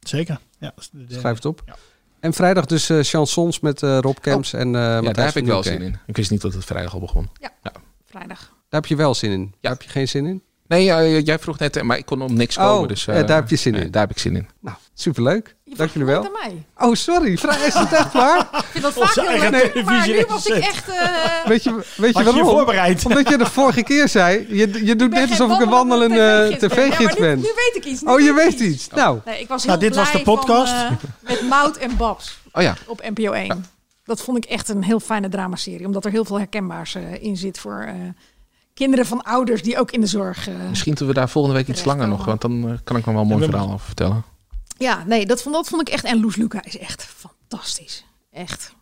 [0.01, 0.39] Zeker.
[0.59, 1.79] Ja, dat is de- de- Schrijf het op.
[2.21, 5.33] En vrijdag dus eh, chansons met eh, Rob Kemps en eh Ja, Matthijs daar heb
[5.33, 5.81] van ik wel Nieuwkerk.
[5.83, 5.99] zin in.
[6.07, 7.29] Ik wist niet dat het vrijdag al begon.
[8.07, 8.39] Vrijdag.
[8.39, 9.55] Daar heb je wel zin in.
[9.61, 10.43] Daar heb je geen zin in?
[10.67, 12.83] Nee, ja, jij vroeg net, eh, maar ik kon om niks komen.
[12.83, 13.91] Oh, dus, ja, eh, daar heb je zin nee, in.
[13.91, 14.49] Daar heb ik zin in.
[14.61, 15.56] Nou, superleuk.
[15.75, 16.27] Dank jullie wel.
[16.79, 17.37] Oh, sorry.
[17.39, 18.39] Vra- Is het echt waar?
[18.59, 20.89] Ik vind dat Onze vaak heel leuk, maar nu was ik echt...
[20.89, 22.45] eh, Weet je, weet je je waarom?
[22.45, 23.05] voorbereid?
[23.07, 27.15] Omdat je de vorige keer zei, je, je doet net alsof ik een wandelende tv-gids
[27.17, 27.29] ben.
[27.29, 27.41] Ja, nu-.
[27.41, 28.03] Nu weet ik iets.
[28.03, 28.89] nu Oh, je weet iets.
[28.89, 30.73] Nou, Nee, ik was heel Nou, dit was de podcast.
[30.73, 32.75] Van, eh, met Mout en Babs Oh ja.
[32.87, 33.65] op NPO 1.
[34.05, 35.87] Dat vond ik echt een heel fijne dramaserie.
[35.87, 37.93] Omdat er heel veel herkenbaars eh, in zit voor eh,
[38.75, 40.49] kinderen van ouders die ook in de zorg...
[40.49, 43.15] eh, Misschien doen we daar volgende week iets langer nog, want dan kan ik nog
[43.15, 44.25] wel een mooi verhaal over vertellen.
[44.79, 46.05] Ja, nee, dat vond, dat vond ik echt.
[46.05, 48.05] En Loes Luca is echt fantastisch.
[48.31, 48.75] Echt.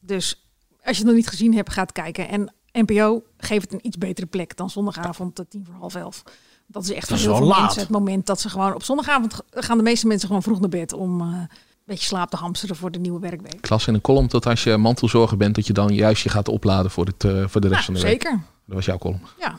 [0.00, 0.46] Dus
[0.84, 2.28] als je het nog niet gezien hebt, ga het kijken.
[2.28, 6.22] En NPO geeft het een iets betere plek dan zondagavond tien voor half elf.
[6.66, 7.60] Dat is echt Dat voor is heel veel laat.
[7.60, 8.74] mensen het moment dat ze gewoon...
[8.74, 11.48] Op zondagavond gaan de meeste mensen gewoon vroeg naar bed om eh, een
[11.84, 13.54] beetje slaap te hamsteren voor de nieuwe werkweek.
[13.54, 16.28] Ik las in een column dat als je mantelzorger bent, dat je dan juist je
[16.28, 18.22] gaat opladen voor, het, eh, voor de rest Nou, van de week.
[18.22, 18.42] zeker.
[18.66, 19.20] Dat was jouw column.
[19.38, 19.58] Ja.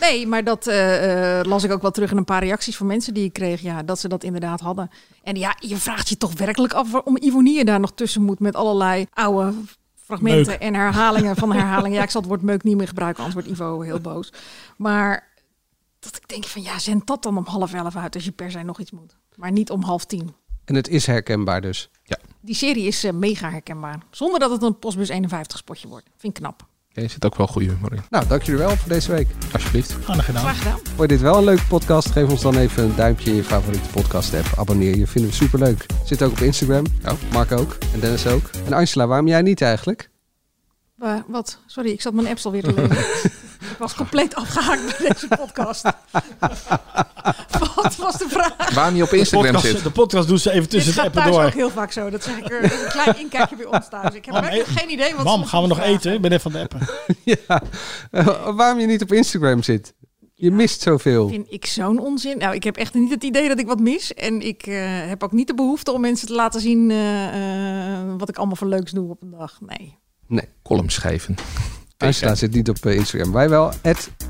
[0.00, 2.86] Nee, maar dat eh, eh, las ik ook wel terug in een paar reacties van
[2.86, 3.60] mensen die ik kreeg.
[3.60, 4.90] Ja, dat ze dat inderdaad hadden.
[5.22, 8.54] En ja, je vraagt je toch werkelijk af waarom Ivonie daar nog tussen moet met
[8.54, 9.54] allerlei oude
[10.06, 10.60] fragmenten Meuk.
[10.60, 11.96] en herhalingen van herhalingen.
[11.96, 14.32] Ja, ik zal het woord meuk niet meer gebruiken, anders wordt Ivo heel boos.
[14.76, 15.28] Maar
[15.98, 18.50] dat ik denk van ja, zend dat dan om half elf uit als je per
[18.50, 19.16] se nog iets moet.
[19.34, 20.34] Maar niet om half tien.
[20.64, 21.90] en het is herkenbaar dus.
[22.02, 22.18] Ja.
[22.40, 23.98] Die serie is eh, mega herkenbaar.
[24.10, 26.06] Zonder dat het een Postbus 51 spotje wordt.
[26.16, 26.66] Vind ik knap.
[26.96, 28.00] Er zit ook wel goede humor in.
[28.10, 29.28] Nou, dank jullie wel voor deze week.
[29.52, 29.96] Alsjeblieft.
[30.02, 30.42] Graag gedaan.
[30.42, 30.78] Graag gedaan.
[30.84, 32.10] Vond je dit wel een leuke podcast?
[32.10, 34.46] Geef ons dan even een duimpje in je favoriete podcast app.
[34.56, 35.86] Abonneer je, vinden we superleuk.
[36.04, 36.84] Zit ook op Instagram.
[37.32, 37.76] Mark ook.
[37.94, 38.50] En Dennis ook.
[38.66, 40.10] En Angela, waarom jij niet eigenlijk?
[40.96, 41.58] Wa- wat?
[41.66, 42.96] Sorry, ik zat mijn apps alweer te lezen.
[43.72, 45.82] ik was compleet afgehaakt bij deze podcast.
[47.74, 48.74] wat was de vraag?
[48.74, 49.82] Waarom je op De Instagram podcast, zit.
[49.84, 51.44] de podcast doen ze even tussen het gaat appen thuis door.
[51.44, 52.10] ook heel vaak zo.
[52.10, 52.62] Dat zeg ik er.
[52.64, 54.14] Een klein inkijkje bij ons thuis.
[54.14, 55.94] Ik heb Mam, werkelijk eh, geen idee wat Mam, gaan we nog vragen.
[55.94, 56.12] eten?
[56.12, 56.80] Ik ben even van de appen.
[57.24, 57.62] ja.
[58.10, 59.94] Eh, waarom je niet op Instagram zit?
[60.34, 61.28] Je mist zoveel.
[61.28, 62.38] Vind ik zo'n onzin.
[62.38, 64.14] Nou, ik heb echt niet het idee dat ik wat mis.
[64.14, 64.76] En ik eh,
[65.08, 67.26] heb ook niet de behoefte om mensen te laten zien eh,
[67.98, 69.58] eh, wat ik allemaal voor leuks doe op een dag.
[69.60, 69.98] Nee.
[70.26, 70.48] Nee.
[70.62, 71.34] Column schrijven.
[71.98, 73.32] Angela zit niet op eh, Instagram.
[73.32, 73.72] Wij wel.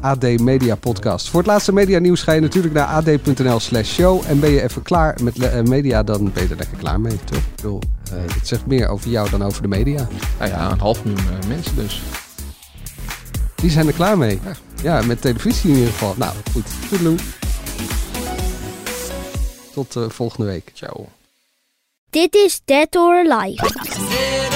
[0.00, 1.28] AD Media Podcast.
[1.28, 4.22] Voor het laatste media nieuws ga je natuurlijk naar ad.nl slash show.
[4.26, 7.18] En ben je even klaar met eh, media, dan ben je er lekker klaar mee,
[7.24, 7.38] toch?
[7.38, 7.80] Ik bedoel,
[8.12, 10.08] eh, het zegt meer over jou dan over de media.
[10.38, 12.02] Nou ja, een half miljoen mensen dus.
[13.54, 14.40] Die zijn er klaar mee.
[14.82, 16.14] Ja, met televisie in ieder geval.
[16.16, 16.66] Nou, goed.
[16.88, 17.16] Toedeloe.
[19.72, 20.70] Tot volgende week.
[20.74, 21.08] Ciao.
[22.10, 24.55] Dit is Dead or Alive.